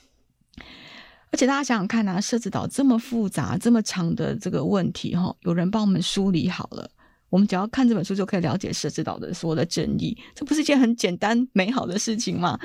[1.33, 6.89] 而且大家想想看啊，设置岛这么复杂、这么长的这个问题哈，有人帮我们梳理好了，
[7.29, 12.57] 我们只要看这本书就可以了解设置岛的所有的争议，这不是一件很简单美好的事情吗？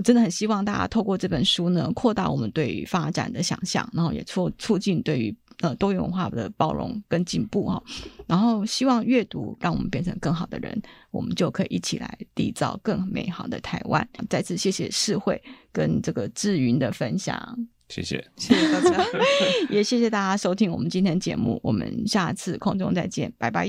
[0.00, 7.82] 我真的很希望大家透过这本书呢，扩大我们对于发展的想象，然后也促促进对于呃多元文化的包容跟进步哈。
[8.26, 10.80] 然后希望阅读让我们变成更好的人，
[11.10, 14.08] 我们就可以一起来缔造更美好的台湾。
[14.30, 15.38] 再次谢谢世慧
[15.70, 17.38] 跟这个志云的分享，
[17.90, 19.06] 谢谢，谢谢大家，
[19.68, 23.68] 也谢谢大家收听我们今天节目，我们下次空中再见，拜拜。